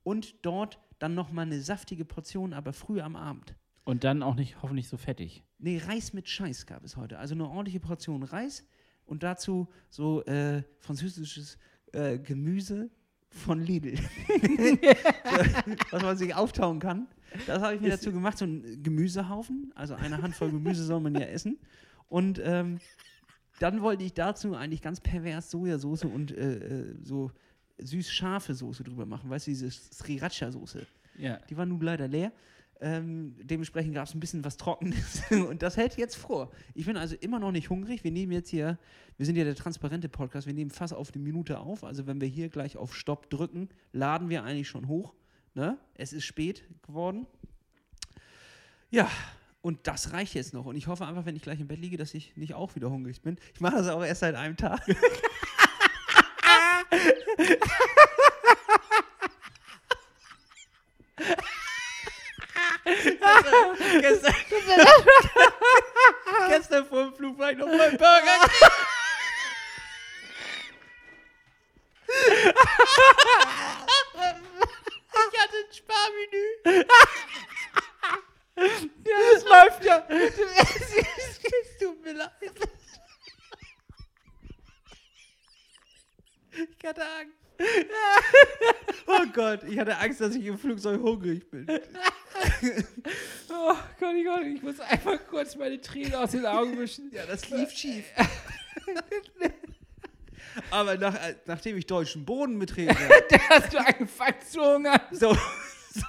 [0.05, 3.55] Und dort dann nochmal eine saftige Portion, aber früh am Abend.
[3.85, 5.45] Und dann auch nicht, hoffentlich so fettig.
[5.59, 7.19] Nee, Reis mit Scheiß gab es heute.
[7.19, 8.67] Also eine ordentliche Portion Reis
[9.05, 11.59] und dazu so äh, französisches
[11.93, 12.91] äh, Gemüse
[13.31, 13.95] von Lidl.
[15.91, 17.07] Was man sich auftauen kann.
[17.47, 19.73] Das habe ich mir Ist- dazu gemacht, so ein Gemüsehaufen.
[19.75, 21.59] Also eine Handvoll Gemüse soll man ja essen.
[22.09, 22.79] Und ähm,
[23.59, 26.57] dann wollte ich dazu eigentlich ganz pervers Sojasauce und äh,
[26.91, 27.31] äh, so
[27.79, 29.31] süß-scharfe Soße drüber machen.
[29.31, 30.87] Weißt du, diese Sriracha-Soße.
[31.19, 31.39] Ja.
[31.49, 32.33] Die war nun leider leer.
[32.79, 35.23] Ähm, dementsprechend gab es ein bisschen was Trockenes.
[35.31, 36.51] Und das hält jetzt vor.
[36.75, 38.05] Ich bin also immer noch nicht hungrig.
[38.05, 38.79] Wir nehmen jetzt hier,
[39.17, 41.85] wir sind ja der transparente Podcast, wir nehmen fast auf die Minute auf.
[41.85, 45.15] Also wenn wir hier gleich auf Stopp drücken, laden wir eigentlich schon hoch.
[45.55, 45.79] Ne?
[45.95, 47.27] Es ist spät geworden.
[48.91, 49.11] Ja,
[49.63, 50.67] und das reicht jetzt noch.
[50.67, 52.91] Und ich hoffe einfach, wenn ich gleich im Bett liege, dass ich nicht auch wieder
[52.91, 53.39] hungrig bin.
[53.55, 54.83] Ich mache das auch erst seit einem Tag.
[64.01, 64.35] gestern,
[66.49, 68.51] gestern vor dem Flug war ich noch beim Burger.
[75.33, 76.45] ich hatte ein Sparmenü.
[79.05, 80.07] ja, das läuft ja.
[80.09, 82.31] Es tut mir leid.
[86.79, 87.37] Ich hatte Angst.
[89.07, 89.63] Oh Gott,
[90.17, 91.67] Angst, dass ich im Flugzeug hungrig bin.
[93.49, 97.11] Oh Gott, oh Gott, ich muss einfach kurz meine Tränen aus den Augen wischen.
[97.11, 98.05] Ja, das lief schief.
[100.71, 105.01] Aber nach, äh, nachdem ich deutschen Boden betreten habe, Da hast du angefangen zu hungern.
[105.13, 105.35] so,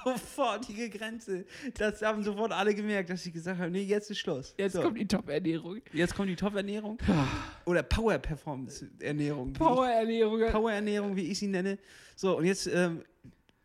[0.04, 1.46] sofortige Grenze,
[1.78, 4.54] das haben sofort alle gemerkt, dass ich gesagt habe, nee, jetzt ist Schluss.
[4.58, 5.82] Jetzt so, kommt die Top-Ernährung.
[5.94, 6.98] jetzt kommt die Top-Ernährung
[7.66, 9.54] oder Power-Performance-Ernährung.
[9.54, 10.52] Power-Ernährung.
[10.52, 11.78] Power-Ernährung, wie ich sie nenne.
[12.16, 13.04] So, und jetzt, ähm,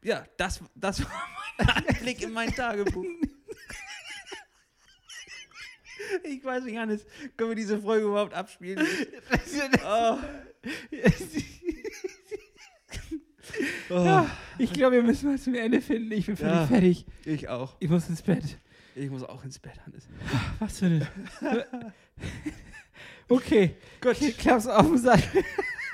[0.03, 1.11] ja, das, das war
[1.59, 3.05] mein Anblick in mein Tagebuch.
[6.25, 8.87] Ich weiß nicht, Hannes, können wir diese Folge überhaupt abspielen?
[9.85, 10.19] Oh.
[13.91, 16.13] Oh, Ja, ich glaube, wir müssen mal zum Ende finden.
[16.13, 16.67] Ich bin völlig Ja.
[16.67, 17.07] fertig.
[17.25, 17.77] ich auch.
[17.81, 18.59] Ich muss ins Bett.
[18.95, 20.07] Ich muss auch ins Bett, Hannes.
[20.59, 21.09] Was für eine.
[23.29, 23.77] okay.
[24.01, 24.21] Gut.
[24.21, 25.45] Ich klapp's auf den Sattel.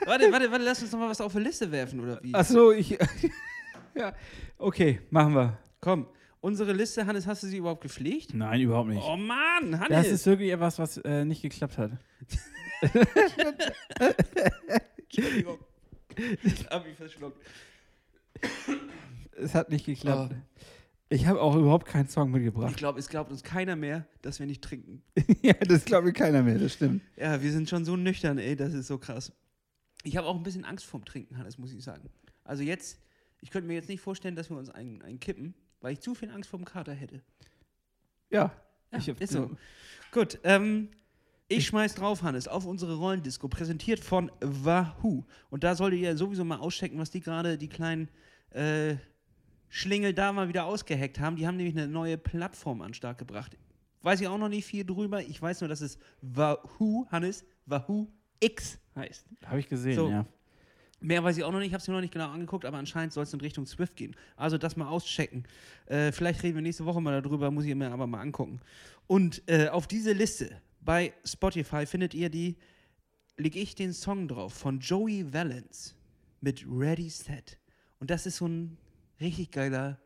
[0.04, 2.34] Warte, warte, warte, lass uns noch mal was auf die Liste werfen, oder wie?
[2.34, 2.98] Achso, ich.
[3.98, 4.14] Ja.
[4.58, 5.58] Okay, machen wir.
[5.80, 6.06] Komm,
[6.40, 8.34] unsere Liste, Hannes, hast du sie überhaupt gepflegt?
[8.34, 9.02] Nein, überhaupt nicht.
[9.04, 9.88] Oh Mann, Hannes!
[9.88, 11.92] Das ist wirklich etwas, was äh, nicht geklappt hat.
[14.98, 15.58] Entschuldigung.
[16.42, 17.40] Ich hab mich verschluckt.
[19.36, 20.34] Es hat nicht geklappt.
[21.10, 22.76] Ich habe auch überhaupt keinen Song Ich mitgebracht.
[22.76, 25.02] glaube, es glaubt uns keiner mehr, dass wir nicht trinken.
[25.42, 27.02] ja, das glaubt mir keiner mehr, das stimmt.
[27.16, 29.32] Ja, wir sind schon so nüchtern, ey, das ist so krass.
[30.02, 32.10] Ich habe auch ein bisschen Angst vorm Trinken, Hannes, muss ich sagen.
[32.42, 32.98] Also jetzt,
[33.40, 36.14] ich könnte mir jetzt nicht vorstellen, dass wir uns einen, einen kippen, weil ich zu
[36.14, 37.22] viel Angst vorm Kater hätte.
[38.30, 38.52] Ja.
[38.92, 39.50] Ja, ich hab- ist so.
[40.12, 40.88] Gut, ähm,
[41.48, 45.24] ich schmeiß drauf, Hannes, auf unsere Rollendisco, präsentiert von Wahoo.
[45.50, 48.08] Und da solltet ihr sowieso mal auschecken, was die gerade, die kleinen
[48.50, 48.96] äh,
[49.68, 51.36] Schlingel da mal wieder ausgeheckt haben.
[51.36, 53.56] Die haben nämlich eine neue Plattform an Start gebracht.
[54.02, 55.22] Weiß ich auch noch nicht viel drüber.
[55.22, 58.08] Ich weiß nur, dass es Wahoo, Hannes, Wahoo
[58.40, 59.26] X heißt.
[59.44, 60.08] Habe ich gesehen, So.
[60.10, 60.26] ja.
[61.00, 62.78] Mehr weiß ich auch noch nicht, ich habe es mir noch nicht genau angeguckt, aber
[62.78, 64.16] anscheinend soll es in Richtung Swift gehen.
[64.36, 65.44] Also das mal auschecken.
[65.86, 68.60] Äh, vielleicht reden wir nächste Woche mal darüber, muss ich mir aber mal angucken.
[69.06, 72.56] Und äh, auf diese Liste bei Spotify findet ihr die,
[73.36, 75.94] lege ich den Song drauf von Joey Valence
[76.40, 77.58] mit Ready Set.
[78.00, 78.76] Und das ist so ein
[79.20, 79.98] richtig geiler,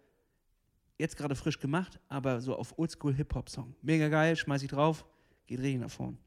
[0.98, 3.74] jetzt gerade frisch gemacht, aber so auf Oldschool Hip-Hop-Song.
[3.82, 5.06] Mega geil, schmeiß ich drauf,
[5.46, 6.18] geht richtig nach vorn.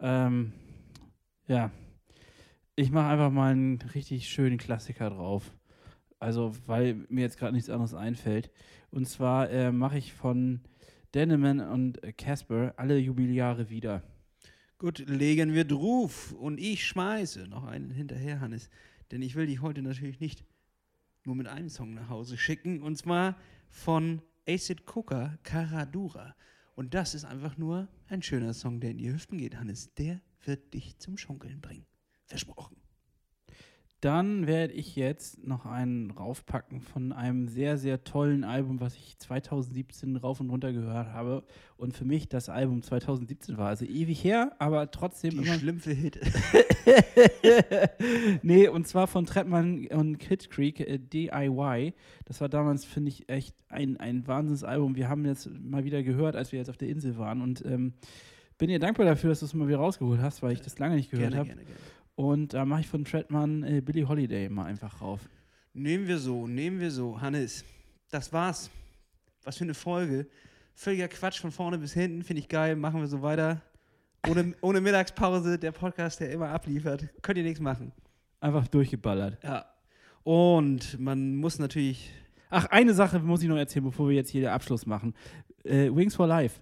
[0.00, 0.52] Ähm,
[1.46, 1.70] ja.
[2.76, 5.56] Ich mache einfach mal einen richtig schönen Klassiker drauf.
[6.18, 8.50] Also, weil mir jetzt gerade nichts anderes einfällt.
[8.90, 10.60] Und zwar äh, mache ich von
[11.14, 14.02] Deneman und Casper alle Jubiläare wieder.
[14.78, 16.32] Gut, legen wir drauf.
[16.32, 18.70] Und ich schmeiße noch einen hinterher, Hannes.
[19.12, 20.44] Denn ich will dich heute natürlich nicht
[21.24, 22.82] nur mit einem Song nach Hause schicken.
[22.82, 23.36] Und zwar
[23.68, 26.34] von Acid Cooker, Caradura.
[26.74, 29.94] Und das ist einfach nur ein schöner Song, der in die Hüften geht, Hannes.
[29.94, 31.86] Der wird dich zum Schunkeln bringen.
[32.26, 32.76] Versprochen.
[34.04, 39.18] Dann werde ich jetzt noch einen raufpacken von einem sehr, sehr tollen Album, was ich
[39.18, 41.42] 2017 rauf und runter gehört habe.
[41.78, 43.68] Und für mich das Album 2017 war.
[43.68, 45.54] Also ewig her, aber trotzdem Die immer.
[45.54, 46.20] Schlümpfe Hit.
[48.42, 51.94] nee, und zwar von Trettmann und Kid Creek, äh, DIY.
[52.26, 54.96] Das war damals, finde ich, echt ein, ein Wahnsinnsalbum.
[54.96, 57.40] Wir haben jetzt mal wieder gehört, als wir jetzt auf der Insel waren.
[57.40, 57.94] Und ähm,
[58.58, 60.96] bin dir dankbar dafür, dass du es mal wieder rausgeholt hast, weil ich das lange
[60.96, 61.48] nicht gehört gerne, habe.
[61.48, 61.80] gerne, gerne.
[62.16, 65.28] Und da mache ich von Trettmann äh, Billie Holiday mal einfach rauf.
[65.72, 67.20] Nehmen wir so, nehmen wir so.
[67.20, 67.64] Hannes,
[68.10, 68.70] das war's.
[69.42, 70.26] Was für eine Folge.
[70.74, 73.60] Völliger Quatsch von vorne bis hinten, finde ich geil, machen wir so weiter.
[74.28, 77.08] Ohne, ohne Mittagspause, der Podcast, der immer abliefert.
[77.22, 77.92] Könnt ihr nichts machen.
[78.40, 79.42] Einfach durchgeballert.
[79.42, 79.66] Ja.
[80.22, 82.10] Und man muss natürlich.
[82.50, 85.14] Ach, eine Sache muss ich noch erzählen, bevor wir jetzt hier den Abschluss machen.
[85.64, 86.60] Äh, Wings for Life.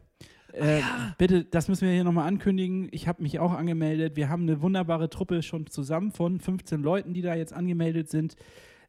[0.53, 0.81] Äh,
[1.19, 2.89] Bitte, das müssen wir hier nochmal ankündigen.
[2.93, 4.17] Ich habe mich auch angemeldet.
[4.17, 8.37] Wir haben eine wunderbare Truppe schon zusammen von 15 Leuten, die da jetzt angemeldet sind.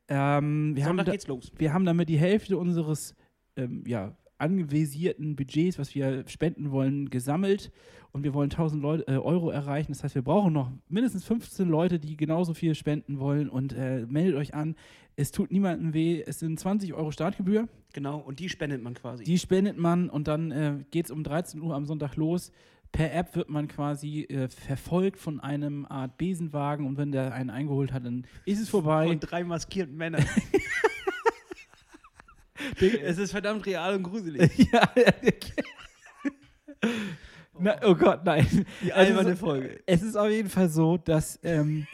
[0.07, 1.51] Ähm, wir, haben Sonntag da, geht's los.
[1.57, 3.15] wir haben damit die Hälfte unseres
[3.55, 7.71] ähm, ja, anvisierten Budgets, was wir spenden wollen, gesammelt.
[8.11, 9.91] Und wir wollen 1000 Leute, äh, Euro erreichen.
[9.91, 13.49] Das heißt, wir brauchen noch mindestens 15 Leute, die genauso viel spenden wollen.
[13.49, 14.75] Und äh, meldet euch an.
[15.15, 16.21] Es tut niemandem weh.
[16.25, 17.67] Es sind 20 Euro Startgebühr.
[17.93, 19.23] Genau, und die spendet man quasi.
[19.23, 22.51] Die spendet man und dann äh, geht es um 13 Uhr am Sonntag los.
[22.91, 27.49] Per App wird man quasi äh, verfolgt von einem Art Besenwagen und wenn der einen
[27.49, 29.07] eingeholt hat, dann ist es vorbei.
[29.07, 30.23] Von drei maskierten Männern.
[33.03, 34.51] es ist verdammt real und gruselig.
[34.71, 34.89] ja,
[37.59, 38.45] Na, oh Gott, nein.
[38.81, 39.79] Die Es ist- alberne Folge.
[39.85, 41.85] Es ist auf jeden Fall so, dass, ähm,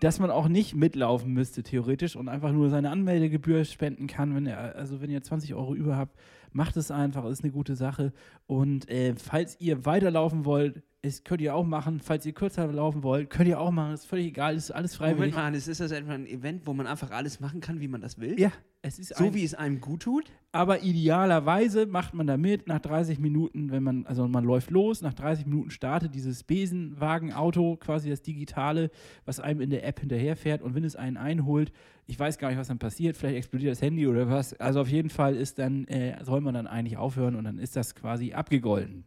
[0.00, 4.34] dass man auch nicht mitlaufen müsste, theoretisch, und einfach nur seine Anmeldegebühr spenden kann.
[4.34, 6.18] Wenn ihr, also wenn ihr 20 Euro über habt,
[6.52, 8.12] macht es einfach, ist eine gute Sache.
[8.46, 12.00] Und äh, falls ihr weiterlaufen wollt, ist, könnt ihr auch machen.
[12.00, 13.94] Falls ihr kürzer laufen wollt, könnt ihr auch machen.
[13.94, 15.34] Ist völlig egal, ist alles freiwillig.
[15.34, 18.00] Moment mal, ist das etwa ein Event, wo man einfach alles machen kann, wie man
[18.00, 18.38] das will?
[18.40, 18.52] Ja,
[18.82, 20.30] es ist So ein, wie es einem gut tut?
[20.54, 25.02] aber idealerweise macht man da mit nach 30 Minuten, wenn man, also man läuft los,
[25.02, 28.90] nach 30 Minuten startet dieses Besenwagenauto, quasi das Digitale,
[29.24, 31.72] was einem in der App hinterherfährt und wenn es einen einholt,
[32.06, 34.88] ich weiß gar nicht, was dann passiert, vielleicht explodiert das Handy oder was, also auf
[34.88, 38.32] jeden Fall ist dann, äh, soll man dann eigentlich aufhören und dann ist das quasi
[38.32, 39.04] abgegolten.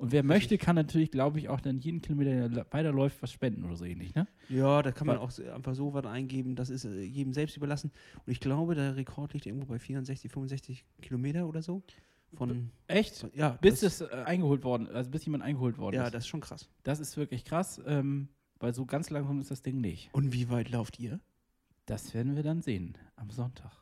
[0.00, 3.64] Und wer möchte, kann natürlich, glaube ich, auch dann jeden Kilometer, der weiterläuft, was spenden
[3.64, 4.26] oder so ähnlich, ne?
[4.48, 7.54] Ja, da kann man Weil- auch einfach so was eingeben, das ist äh, jedem selbst
[7.58, 7.92] überlassen.
[8.24, 11.82] Und ich glaube, der Rekord liegt irgendwo bei 64, 65 Kilometer oder so.
[12.32, 13.16] Von, Echt?
[13.18, 16.14] von ja, Bis das, äh, eingeholt worden, also bis jemand eingeholt worden ja, ist.
[16.14, 16.66] das ist schon krass.
[16.82, 18.28] Das ist wirklich krass, ähm,
[18.58, 20.08] weil so ganz langsam ist das Ding nicht.
[20.14, 21.20] Und wie weit lauft ihr?
[21.84, 23.72] Das werden wir dann sehen am Sonntag.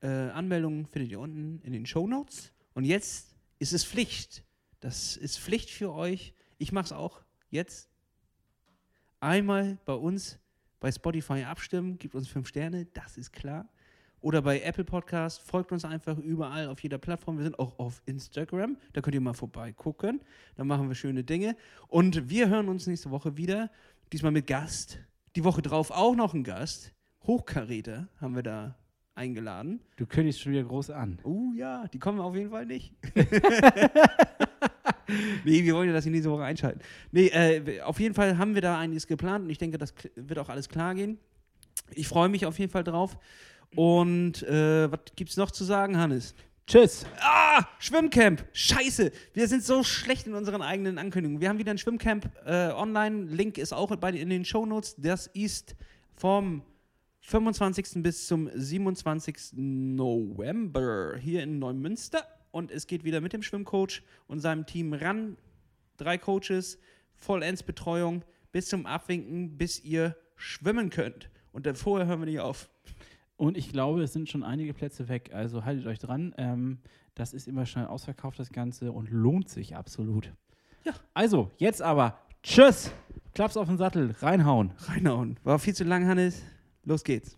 [0.00, 2.52] Äh, Anmeldungen findet ihr unten in den Show Notes.
[2.74, 4.42] Und jetzt ist es Pflicht.
[4.82, 6.34] Das ist Pflicht für euch.
[6.58, 7.88] Ich mache es auch jetzt.
[9.20, 10.40] Einmal bei uns
[10.80, 13.68] bei Spotify abstimmen, gibt uns fünf Sterne, das ist klar.
[14.20, 17.36] Oder bei Apple Podcast, folgt uns einfach überall auf jeder Plattform.
[17.36, 20.20] Wir sind auch auf Instagram, da könnt ihr mal vorbeigucken.
[20.56, 21.56] Da machen wir schöne Dinge.
[21.86, 23.70] Und wir hören uns nächste Woche wieder,
[24.12, 24.98] diesmal mit Gast.
[25.36, 26.92] Die Woche drauf auch noch ein Gast.
[27.22, 28.76] Hochkaräter haben wir da
[29.14, 29.80] eingeladen.
[29.94, 31.20] Du kündigst schon wieder groß an.
[31.22, 32.96] Oh ja, die kommen auf jeden Fall nicht.
[35.44, 36.80] nee, wir wollen ja, dass sie nächste Woche einschalten.
[37.10, 40.38] Nee, äh, auf jeden Fall haben wir da einiges geplant und ich denke, das wird
[40.38, 41.18] auch alles klar gehen.
[41.94, 43.18] Ich freue mich auf jeden Fall drauf.
[43.74, 46.34] Und äh, was gibt's noch zu sagen, Hannes?
[46.66, 47.04] Tschüss.
[47.20, 48.44] Ah, Schwimmcamp.
[48.52, 49.10] Scheiße.
[49.32, 51.40] Wir sind so schlecht in unseren eigenen Ankündigungen.
[51.40, 53.24] Wir haben wieder ein Schwimmcamp äh, online.
[53.24, 54.94] Link ist auch bei, in den Shownotes.
[54.96, 55.74] Das ist
[56.14, 56.62] vom
[57.22, 58.02] 25.
[58.02, 59.52] bis zum 27.
[59.54, 62.24] November hier in Neumünster.
[62.52, 65.36] Und es geht wieder mit dem Schwimmcoach und seinem Team ran.
[65.96, 66.78] Drei Coaches,
[67.16, 71.30] Vollends-Betreuung bis zum Abwinken, bis ihr schwimmen könnt.
[71.52, 72.70] Und dann vorher hören wir nicht auf.
[73.36, 75.30] Und ich glaube, es sind schon einige Plätze weg.
[75.32, 76.34] Also haltet euch dran.
[76.36, 76.78] Ähm,
[77.14, 80.32] das ist immer schnell ausverkauft, das Ganze, und lohnt sich absolut.
[80.84, 80.92] Ja.
[81.14, 82.18] Also, jetzt aber.
[82.42, 82.92] Tschüss.
[83.34, 84.14] Klaps auf den Sattel.
[84.20, 84.72] Reinhauen.
[84.78, 85.38] Reinhauen.
[85.42, 86.42] War viel zu lang, Hannes.
[86.84, 87.36] Los geht's.